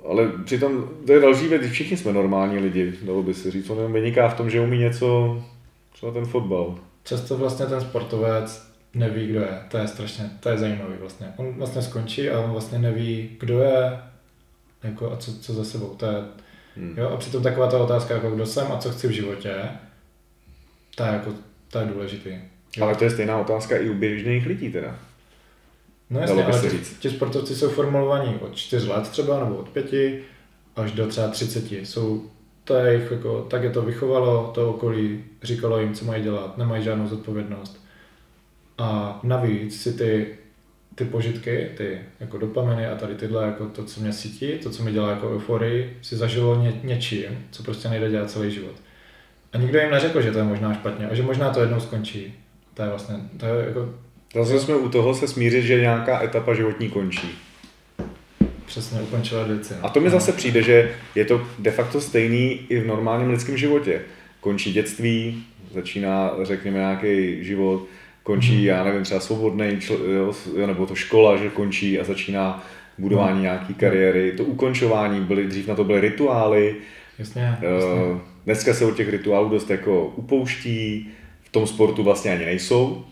[0.09, 3.77] Ale přitom to je další věc, všichni jsme normální lidi, dalo by se říct, on
[3.77, 5.43] jenom vyniká v tom, že umí něco,
[5.93, 6.79] třeba ten fotbal.
[7.05, 11.27] Často vlastně ten sportovec neví, kdo je, to je strašně, to je zajímavý vlastně.
[11.37, 13.99] On vlastně skončí a on vlastně neví, kdo je,
[14.83, 16.25] jako a co, co za sebou, to je,
[16.77, 16.95] hmm.
[16.99, 19.55] jo, a přitom taková ta otázka, jako kdo jsem a co chci v životě,
[20.95, 21.35] to je jako,
[21.71, 22.31] to je důležitý.
[22.77, 22.85] Jo.
[22.85, 24.99] Ale to je stejná otázka i u běžných lidí teda.
[26.11, 30.23] No jasně, ale ti, ti sportovci jsou formulovaní od 4 let třeba, nebo od 5
[30.77, 31.73] až do třeba 30.
[31.73, 32.31] Jsou,
[32.65, 36.59] to je jich, jako, tak je to vychovalo, to okolí říkalo jim, co mají dělat,
[36.59, 37.83] nemají žádnou zodpovědnost.
[38.79, 40.39] A navíc si ty,
[40.95, 44.83] ty požitky, ty jako dopaminy a tady tyhle, jako to, co mě cítí, to, co
[44.83, 48.75] mi dělá jako euforii, si zažilo ně, něčím, co prostě nejde dělat celý život.
[49.53, 52.35] A nikdo jim neřekl, že to je možná špatně a že možná to jednou skončí.
[52.75, 53.95] To je vlastně, to je jako
[54.35, 57.29] Zase jsme u toho se smířit, že nějaká etapa životní končí.
[58.67, 59.75] Přesně, ukončila věci.
[59.83, 63.57] A to mi zase přijde, že je to de facto stejný i v normálním lidském
[63.57, 64.01] životě.
[64.41, 67.87] Končí dětství, začíná, řekněme, nějaký život,
[68.23, 68.65] končí, hmm.
[68.65, 72.65] já nevím, třeba svobodný, čl- jo, nebo to škola, že končí a začíná
[72.99, 73.43] budování hmm.
[73.43, 74.33] nějaký kariéry.
[74.33, 76.77] To ukončování, byly, dřív na to byly rituály.
[77.19, 77.69] Jasně, jasně.
[77.69, 81.11] Uh, dneska se od těch rituálů dost jako upouští,
[81.43, 83.05] v tom sportu vlastně ani nejsou,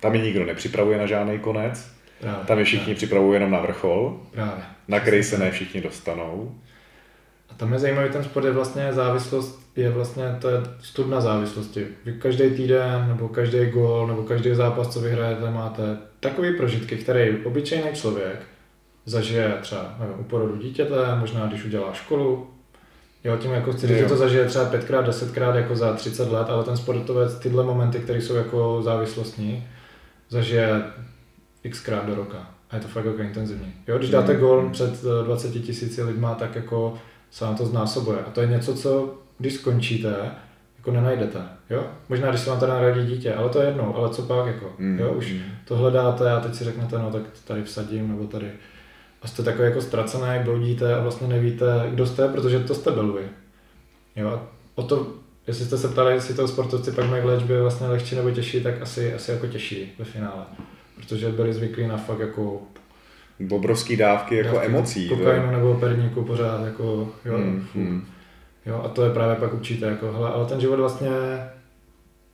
[0.00, 1.90] tam je nikdo nepřipravuje na žádný konec.
[2.20, 2.94] Právě, tam je všichni právě.
[2.94, 4.64] připravují jenom na vrchol, právě.
[4.88, 6.54] na který se ne všichni dostanou.
[7.50, 11.86] A tam je zajímavý ten sport, je vlastně závislost, je vlastně, to je studna závislosti.
[12.04, 17.44] Vy každý týden, nebo každý gol, nebo každý zápas, co vyhrajete, máte takový prožitky, který
[17.44, 18.42] obyčejný člověk
[19.06, 22.50] zažije třeba nevím, u porodu dítěte, možná když udělá školu,
[23.24, 26.46] Jo, tím jako chci říct, že to zažije třeba pětkrát, desetkrát jako za 30 let,
[26.50, 29.68] ale ten sportovec tyhle momenty, které jsou jako závislostní,
[30.28, 30.82] zažije
[31.70, 32.50] xkrát do roka.
[32.70, 33.72] A je to fakt jako intenzivní.
[33.88, 34.40] Jo, když dáte mm.
[34.40, 36.94] gol před 20 eh, tisíci lidma, tak jako
[37.30, 38.18] se vám to znásobuje.
[38.18, 40.16] A to je něco, co když skončíte,
[40.78, 41.38] jako nenajdete.
[41.70, 41.86] Jo?
[42.08, 44.72] Možná, když se vám tady narodí dítě, ale to je jednou, ale co pak, jako,
[44.78, 44.98] mm.
[44.98, 45.40] jo, už mm.
[45.64, 48.50] to hledáte a teď si řeknete, no tak tady vsadím, nebo tady.
[49.22, 53.12] A jste takový jako ztracený, bloudíte a vlastně nevíte, kdo jste, protože to jste byl
[53.12, 53.22] vy.
[54.16, 54.28] Jo?
[54.28, 54.40] A
[54.74, 55.06] o to
[55.46, 58.60] Jestli jste se ptali, jestli to sportovci pak mají v léčbě vlastně lehčí nebo těžší,
[58.60, 60.44] tak asi, asi jako těžší ve finále.
[60.96, 62.62] Protože byli zvyklí na fakt jako
[63.50, 65.08] obrovský dávky jako dávky emocí.
[65.08, 68.06] Kokainu nebo perníku pořád, jako, jo, hmm, hmm.
[68.70, 71.10] Jo, a to je právě pak určitě, jako, hele, ale ten život vlastně,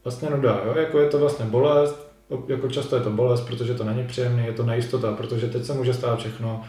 [0.04, 2.12] vlastně nuda, jo, jako je to vlastně bolest,
[2.48, 5.74] jako často je to bolest, protože to není příjemné, je to nejistota, protože teď se
[5.74, 6.64] může stát všechno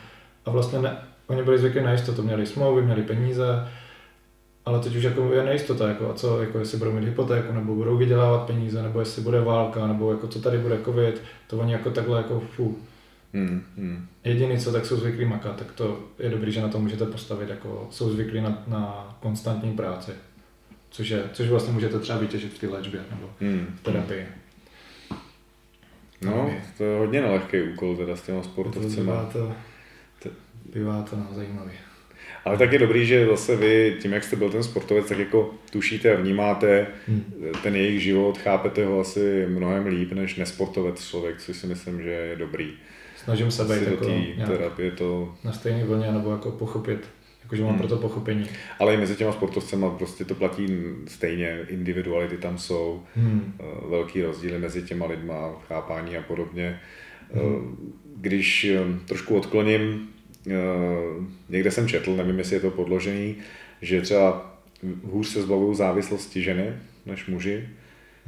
[0.46, 0.98] a vlastně ne,
[1.28, 3.68] oni byli zvyklí na jistotu, měli smlouvy, měli peníze,
[4.66, 7.76] ale teď už jako je nejistota, jako, a co, jako jestli budou mít hypotéku, nebo
[7.76, 11.72] budou vydělávat peníze, nebo jestli bude válka, nebo jako co tady bude covid, to oni
[11.72, 12.78] jako takhle jako fu.
[13.34, 14.08] Hmm, hmm.
[14.24, 17.50] Jediný co, tak jsou zvyklí makat, tak to je dobrý, že na to můžete postavit,
[17.50, 20.12] jako jsou zvyklí na, na konstantní práci,
[20.90, 23.76] což, je, což vlastně můžete třeba vytěžit v té léčbě nebo hmm.
[23.76, 24.26] v terapii.
[26.22, 28.96] No, to je hodně nelehký úkol teda s těma sportovcemi.
[28.96, 29.54] Bývá to,
[30.74, 31.72] bývá to zajímavý.
[32.46, 35.54] Ale tak je dobrý, že zase vy, tím jak jste byl ten sportovec, tak jako
[35.72, 37.24] tušíte a vnímáte hmm.
[37.64, 42.10] ten jejich život, chápete ho asi mnohem líp než nesportovec člověk, což si myslím, že
[42.10, 42.74] je dobrý.
[43.28, 45.36] Snažím se být jako terapie to...
[45.44, 47.00] na stejné vlně nebo jako pochopit,
[47.44, 47.80] jakože mám hmm.
[47.80, 48.48] pro to pochopení.
[48.80, 50.68] Ale i mezi těma sportovcema prostě to platí
[51.08, 53.54] stejně, individuality tam jsou, hmm.
[53.60, 56.80] Eh, velký rozdíly mezi těma lidma, chápání a podobně.
[57.34, 57.44] Hmm.
[57.44, 60.10] Eh, když eh, trošku odkloním,
[61.50, 63.36] někde jsem četl, nevím, jestli je to podložený,
[63.82, 64.58] že třeba
[65.04, 66.74] hůř se zbavují závislosti ženy
[67.06, 67.70] než muži.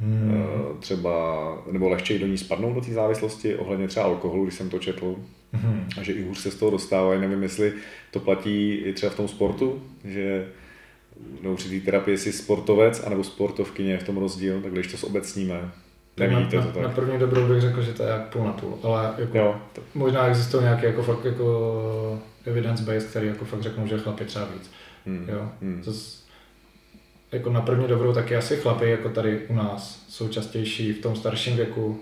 [0.00, 0.34] Hmm.
[0.34, 4.70] Eh, třeba, nebo lehčeji do ní spadnou do té závislosti, ohledně třeba alkoholu, když jsem
[4.70, 5.16] to četl.
[5.52, 5.88] Hmm.
[5.98, 7.20] A že i hůř se z toho dostávají.
[7.20, 7.72] Nevím, jestli
[8.10, 10.46] to platí i třeba v tom sportu, že
[11.56, 15.70] při té terapii si sportovec anebo sportovkyně je v tom rozdíl, tak když to zobecníme,
[16.16, 16.82] Nevidíte na, to tak.
[16.82, 19.56] Na první dobrou bych řekl, že to je jak půl na půl, ale jako jo.
[19.94, 24.44] možná existují nějaké jako fakt jako evidence based, který jako fakt řeknou, že chlapi třeba
[24.44, 24.70] víc.
[25.06, 25.26] Hmm.
[25.28, 25.48] Jo?
[25.62, 25.84] Hmm.
[25.84, 26.19] Zas,
[27.32, 31.16] jako na první dobrou taky asi chlapi jako tady u nás jsou častější v tom
[31.16, 32.00] starším věku,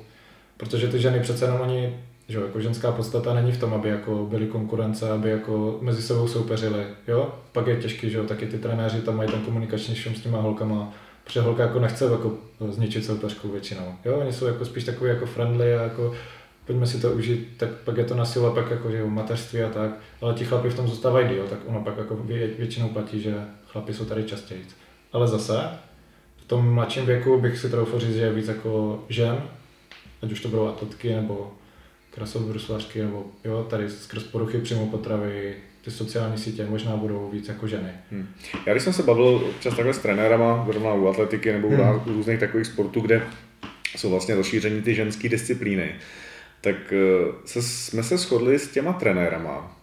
[0.57, 1.95] protože ty ženy přece jenom oni
[2.29, 6.29] že jako ženská podstata není v tom, aby jako byly konkurence, aby jako mezi sebou
[6.29, 7.35] soupeřili, jo?
[7.53, 10.41] Pak je těžký, že jo, taky ty trenéři tam mají ten komunikační šum s těma
[10.41, 10.93] holkama,
[11.25, 14.17] protože holka jako nechce jako zničit soupeřku většinou, jo?
[14.17, 16.15] Oni jsou jako spíš takový jako friendly a jako
[16.67, 19.63] pojďme si to užít, tak pak je to na silu, pak jako, že jo, mateřství
[19.63, 22.89] a tak, ale ti chlapi v tom zůstávají díl, tak ono pak jako vě, většinou
[22.89, 23.35] platí, že
[23.67, 24.65] chlapi jsou tady častěji.
[25.13, 25.59] Ale zase,
[26.37, 29.43] v tom mladším věku bych si troufl říct, že je víc jako žen,
[30.23, 31.53] ať už to budou atletky nebo
[32.11, 35.55] krasobruslařky, nebo jo, tady skrz poruchy přímo potravy,
[35.85, 37.91] ty sociální sítě možná budou víc jako ženy.
[38.11, 38.29] Hmm.
[38.67, 41.81] Já když jsem se bavil občas takhle s trenérama, zrovna u atletiky nebo hmm.
[41.81, 43.23] u různých takových sportů, kde
[43.97, 45.95] jsou vlastně rozšíření ty ženské disciplíny,
[46.61, 49.77] tak eh, se, jsme se shodli s těma trenérama,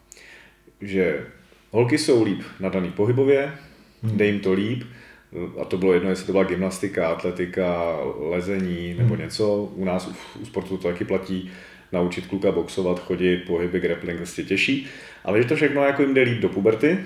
[0.81, 1.25] že
[1.71, 3.51] holky jsou líp nadaný pohybově,
[4.03, 4.17] hmm.
[4.17, 4.83] jde jim to líp,
[5.61, 9.23] a to bylo jedno, jestli to byla gymnastika, atletika, lezení nebo hmm.
[9.23, 9.55] něco.
[9.75, 10.09] U nás
[10.41, 11.51] u sportu to taky platí
[11.91, 14.87] naučit kluka boxovat, chodit, pohyby, grappling, prostě těžší.
[15.23, 16.97] Ale že to všechno jako jim jde líp do puberty,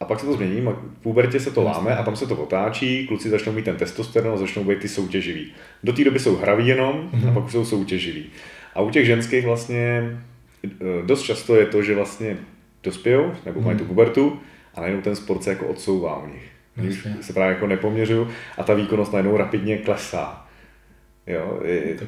[0.00, 3.06] a pak se to změní, v pubertě se to láme a tam se to otáčí,
[3.06, 5.52] kluci začnou mít ten testosteron a začnou být ty soutěživí.
[5.84, 7.34] Do té doby jsou hraví jenom a mhm.
[7.34, 8.26] pak už jsou soutěživí.
[8.74, 10.18] A u těch ženských vlastně
[10.64, 10.68] eh,
[11.06, 12.36] dost často je to, že vlastně
[12.82, 14.40] dospějou nebo mají tu pubertu
[14.74, 16.53] a najednou ten sport se jako odsouvá u nich.
[16.76, 20.44] Když se právě jako nepoměřuju a ta výkonnost najednou rapidně klesá.
[21.26, 21.60] Jo,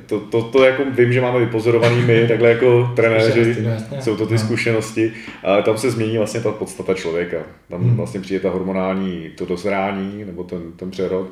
[0.07, 3.67] to, to, to, jako vím, že máme vypozorovaný my, takhle jako trenéři,
[4.01, 4.39] jsou to ty no.
[4.39, 5.13] zkušenosti,
[5.43, 7.37] ale tam se změní vlastně ta podstata člověka.
[7.71, 7.97] Tam hmm.
[7.97, 11.31] vlastně přijde ta hormonální, to dozrání, nebo ten, ten přerod,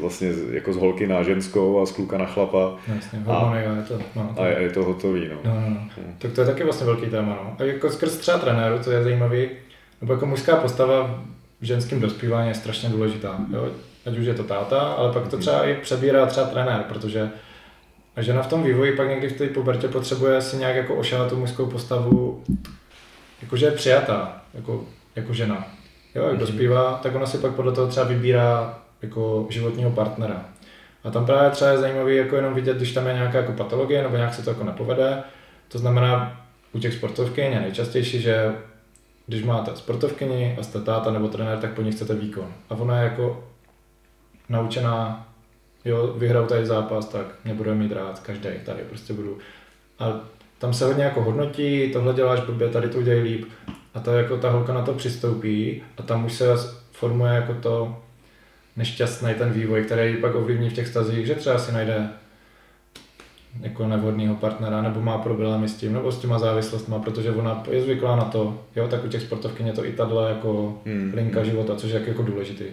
[0.00, 2.76] vlastně jako z holky na ženskou a z kluka na chlapa.
[2.94, 4.42] Jasně, hormony, a, je to, no, to...
[4.42, 5.28] a je to hotový.
[5.28, 5.36] No.
[5.44, 5.80] No, no, no.
[5.96, 6.14] Hmm.
[6.18, 7.38] Tak to je taky vlastně velký téma.
[7.44, 7.56] No.
[7.58, 9.48] A jako skrz třeba trenéru, to je zajímavý,
[10.00, 11.24] nebo jako mužská postava
[11.60, 13.38] v ženském dospívání je strašně důležitá.
[13.52, 13.70] Jo?
[14.06, 17.30] ať už je to táta, ale pak to třeba i přebírá třeba trenér, protože
[18.16, 21.36] žena v tom vývoji pak někdy v té pubertě potřebuje si nějak jako ošahat tu
[21.36, 22.44] mužskou postavu,
[23.42, 24.84] jakože je přijatá, jako,
[25.16, 25.66] jako žena.
[26.14, 26.40] Jo, jak mhm.
[26.40, 30.44] dospívá, tak ona si pak podle toho třeba vybírá jako životního partnera.
[31.04, 34.02] A tam právě třeba je zajímavý jako jenom vidět, když tam je nějaká jako patologie
[34.02, 35.22] nebo nějak se to jako nepovede.
[35.68, 36.40] To znamená,
[36.72, 38.52] u těch sportovkyň je nejčastější, že
[39.26, 42.52] když máte sportovkyni a jste táta nebo trenér, tak po ní chcete výkon.
[42.70, 43.44] A ona je jako
[44.48, 45.26] naučená,
[45.84, 49.38] jo, vyhraju tady zápas, tak mě bude mít rád, každý tady prostě budu.
[49.98, 50.20] A
[50.58, 53.44] tam se hodně jako hodnotí, tohle děláš blbě, tady to udělej líp.
[53.94, 56.44] A ta, jako ta holka na to přistoupí a tam už se
[56.92, 58.02] formuje jako to
[58.76, 62.08] nešťastný ten vývoj, který pak ovlivní v těch stazích, že třeba si najde
[63.60, 67.82] jako nevhodného partnera, nebo má problémy s tím, nebo s těma závislostma, protože ona je
[67.82, 71.12] zvyklá na to, jo, tak u těch sportovky je to i tahle jako hmm.
[71.14, 71.50] linka hmm.
[71.50, 72.64] života, což je jako důležitý.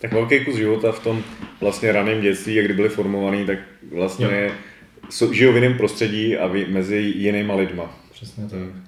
[0.00, 1.22] Tak velký kus života v tom
[1.60, 3.58] vlastně raném dětství, jak kdy byli formovaný, tak
[3.94, 4.52] vlastně je,
[5.32, 7.94] žijou v jiném prostředí a v, mezi jinýma lidma.
[8.12, 8.52] Přesně tak.
[8.52, 8.82] Hmm.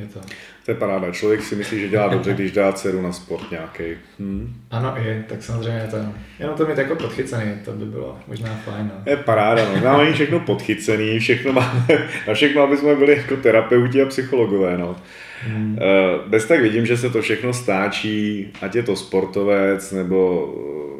[0.00, 0.20] Je to.
[0.64, 1.10] To je paráda.
[1.10, 3.84] Člověk si myslí, že dělá dobře, když dá dceru na sport nějaký.
[4.18, 4.54] Hmm.
[4.70, 5.96] Ano, je, tak samozřejmě to.
[6.38, 8.90] Jenom to mít jako podchycený, to by bylo možná fajn.
[8.94, 9.02] No.
[9.10, 9.80] Je paráda, no.
[9.80, 11.86] Máme všechno podchycený, všechno máme,
[12.28, 14.96] na všechno, aby jsme byli jako terapeuti a psychologové, no.
[15.42, 15.78] Hmm.
[15.80, 20.48] Eh, bez tak vidím, že se to všechno stáčí, ať je to sportovec nebo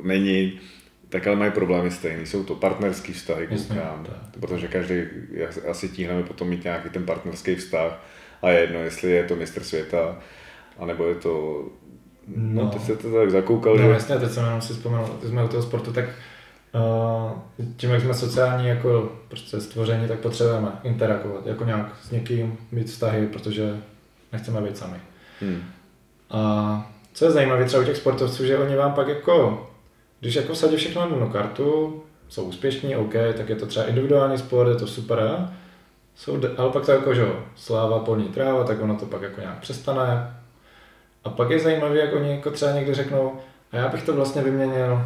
[0.05, 0.61] eh, není,
[1.09, 2.27] tak ale mají problémy stejný.
[2.27, 4.07] Jsou to partnerský vztahy, koukám,
[4.41, 4.95] protože každý
[5.71, 8.10] asi tíhneme potom mít nějaký ten partnerský vztah
[8.43, 10.17] a je jedno, jestli je to mistr světa,
[10.79, 11.65] anebo je to
[12.37, 13.77] No, no ty jste to tak zakoukal.
[13.77, 13.89] No, že...
[13.89, 17.39] jasně, teď jsem jenom si vzpomenul, ty jsme u toho sportu, tak uh,
[17.77, 22.87] tím, jak jsme sociální jako prostě stvoření, tak potřebujeme interagovat, jako nějak s někým mít
[22.87, 23.77] vztahy, protože
[24.33, 24.97] nechceme být sami.
[25.41, 25.63] Hmm.
[26.31, 29.67] A co je zajímavé třeba u těch sportovců, že oni vám pak jako,
[30.21, 34.39] když jako sadí všechno na jednu kartu, jsou úspěšní, OK, tak je to třeba individuální
[34.39, 35.49] sport, je to super,
[36.21, 39.59] jsou, ale pak to jako, že sláva, polní tráva, tak ono to pak jako nějak
[39.59, 40.37] přestane.
[41.25, 43.33] A pak je zajímavé, jak oni jako třeba někdy řeknou,
[43.73, 45.03] a já bych to vlastně vyměnil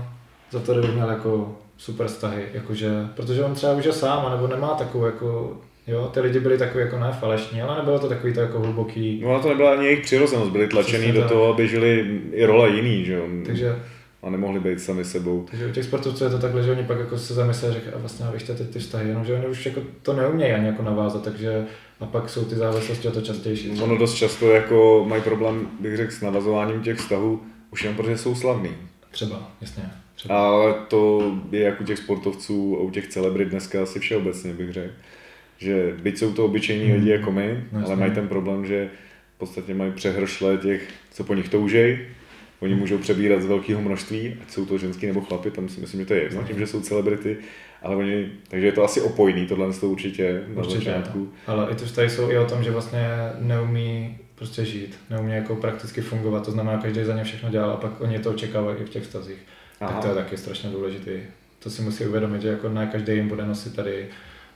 [0.51, 4.47] za to, kdyby měl jako super vztahy, jakože, protože on třeba už je sám, nebo
[4.47, 8.35] nemá takovou jako Jo, ty lidi byli takový jako ne falešní, ale nebylo to takový
[8.35, 9.21] to jako hluboký.
[9.25, 12.71] No a to nebyla ani jejich přirozenost, byli tlačený do toho, aby žili i role
[12.71, 13.25] jiný, že jo.
[13.47, 13.77] Takže
[14.25, 15.47] a nemohli být sami sebou.
[15.51, 17.95] Takže u těch sportovců je to takhle, že oni pak jako se zamyslí a říkají,
[17.95, 20.83] a vlastně vy teď ty vztahy, jenom že oni už jako to neumějí ani jako
[20.83, 21.67] navázat, takže
[22.01, 23.71] a pak jsou ty závislosti o to častější.
[23.71, 27.41] Ono dost často jako mají problém, bych řekl, s navazováním těch vztahů,
[27.71, 28.71] už jen protože jsou slavní.
[29.11, 29.91] Třeba, jasně.
[30.15, 30.39] Třeba.
[30.39, 34.73] Ale to je jako u těch sportovců a u těch celebrit dneska asi všeobecně, bych
[34.73, 34.93] řekl
[35.59, 38.91] že byť jsou to obyčejní lidi jako my, no, ale mají ten problém, že
[39.37, 41.99] v podstatě mají přehršle těch, co po nich toužej
[42.61, 46.01] oni můžou přebírat z velkého množství, ať jsou to ženský nebo chlapy, tam si myslím,
[46.01, 47.37] že to je jedno, tím, že jsou celebrity,
[47.83, 51.33] ale oni, takže je to asi opojný, tohle to určitě, na určitě začátku.
[51.47, 53.09] Ale i to tady jsou i o tom, že vlastně
[53.39, 57.77] neumí prostě žít, neumí jako prakticky fungovat, to znamená, každý za ně všechno dělá a
[57.77, 59.39] pak oni to očekávají i v těch vztazích.
[59.81, 59.93] Aha.
[59.93, 61.11] Tak to je taky strašně důležité.
[61.59, 64.07] To si musí uvědomit, že jako ne každý jim bude nosit tady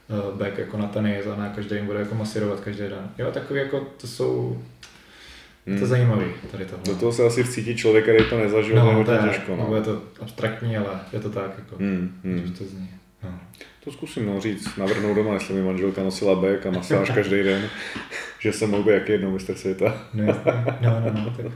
[0.09, 3.11] uh, back jako na tenis a ne každý jim bude jako masírovat každý den.
[3.19, 4.63] Jo, takový jako to jsou
[5.69, 5.79] Hmm.
[5.79, 6.85] To je zajímavý, tady tohle.
[6.87, 9.57] Do toho se asi vcítí člověk, který to nezažil, no, to je těžko.
[9.57, 9.77] No.
[9.77, 12.21] je to abstraktní, ale je to tak, jako, hmm.
[12.25, 12.55] Hmm.
[12.59, 12.91] to zní.
[13.25, 13.41] No.
[13.85, 17.69] To zkusím no, říct, navrhnout doma, jestli mi manželka nosila bek a masáž každý den,
[18.41, 20.07] že jsem mohl být jak jednou mistr světa.
[20.15, 21.53] no, no, no, no, tak.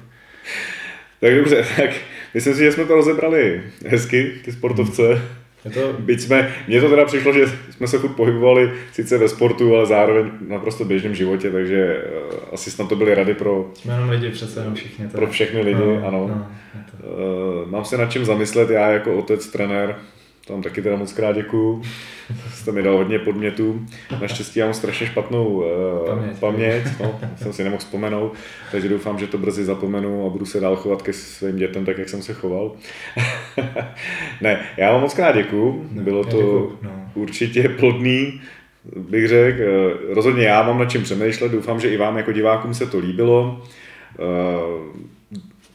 [1.20, 1.90] tak dobře, tak
[2.34, 5.22] myslím si, že jsme to rozebrali hezky, ty sportovce.
[5.64, 5.92] Je to...
[5.98, 9.86] Byť jsme, mně to teda přišlo, že jsme se furt pohybovali sice ve sportu, ale
[9.86, 13.70] zároveň naprosto běžném životě, takže uh, asi snad to byly rady pro...
[13.74, 15.08] Jsme jenom lidi přece, jenom všichni.
[15.08, 16.28] Pro všechny lidi, no, ano.
[16.28, 16.46] No,
[16.90, 17.06] to...
[17.06, 19.96] uh, mám se nad čím zamyslet, já jako otec, trenér,
[20.46, 21.82] tam taky teda moc krát děkuju.
[22.54, 23.86] Jste mi dal hodně podmětů.
[24.20, 28.34] Naštěstí já mám strašně špatnou uh, paměť, paměť no, jsem si nemohl vzpomenout,
[28.70, 31.98] takže doufám, že to brzy zapomenu a budu se dál chovat ke svým dětem tak,
[31.98, 32.72] jak jsem se choval.
[34.40, 35.86] ne, já vám moc krát děkuju.
[35.92, 37.10] No, Bylo to děkuju, no.
[37.14, 38.40] určitě plodný,
[38.96, 39.60] bych řekl.
[39.62, 42.98] Eh, rozhodně já mám nad čím přemýšlet, doufám, že i vám jako divákům se to
[42.98, 43.62] líbilo.
[44.18, 44.96] Uh,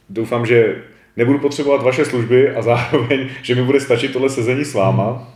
[0.08, 0.82] doufám, že
[1.18, 5.28] nebudu potřebovat vaše služby a zároveň, že mi bude stačit tohle sezení s váma,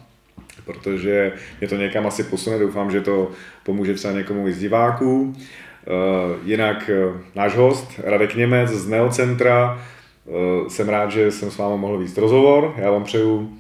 [0.64, 3.30] protože mě to někam asi posune, doufám, že to
[3.62, 5.34] pomůže třeba někomu z diváků.
[5.86, 9.82] Eh, jinak eh, náš host, Radek Němec z Neocentra,
[10.26, 12.74] eh, jsem rád, že jsem s vámi mohl víc rozhovor.
[12.76, 13.58] Já vám přeju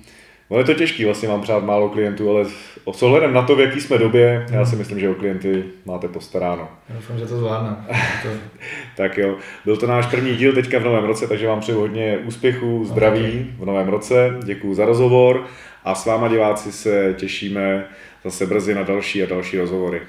[0.52, 2.44] No je to těžký, vlastně mám přát málo klientů, ale
[2.92, 6.08] s ohledem na to, v jaký jsme době, já si myslím, že o klienty máte
[6.08, 6.68] postaráno.
[6.88, 7.76] Já doufám, že to zvládne.
[8.96, 12.18] tak jo, byl to náš první díl teďka v novém roce, takže vám přeju hodně
[12.18, 13.46] úspěchů, zdraví okay.
[13.58, 14.38] v novém roce.
[14.44, 15.46] Děkuji za rozhovor
[15.84, 17.84] a s váma diváci se těšíme
[18.24, 20.02] zase brzy na další a další rozhovory.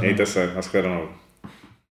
[0.00, 1.08] Mějte se, nashledanou.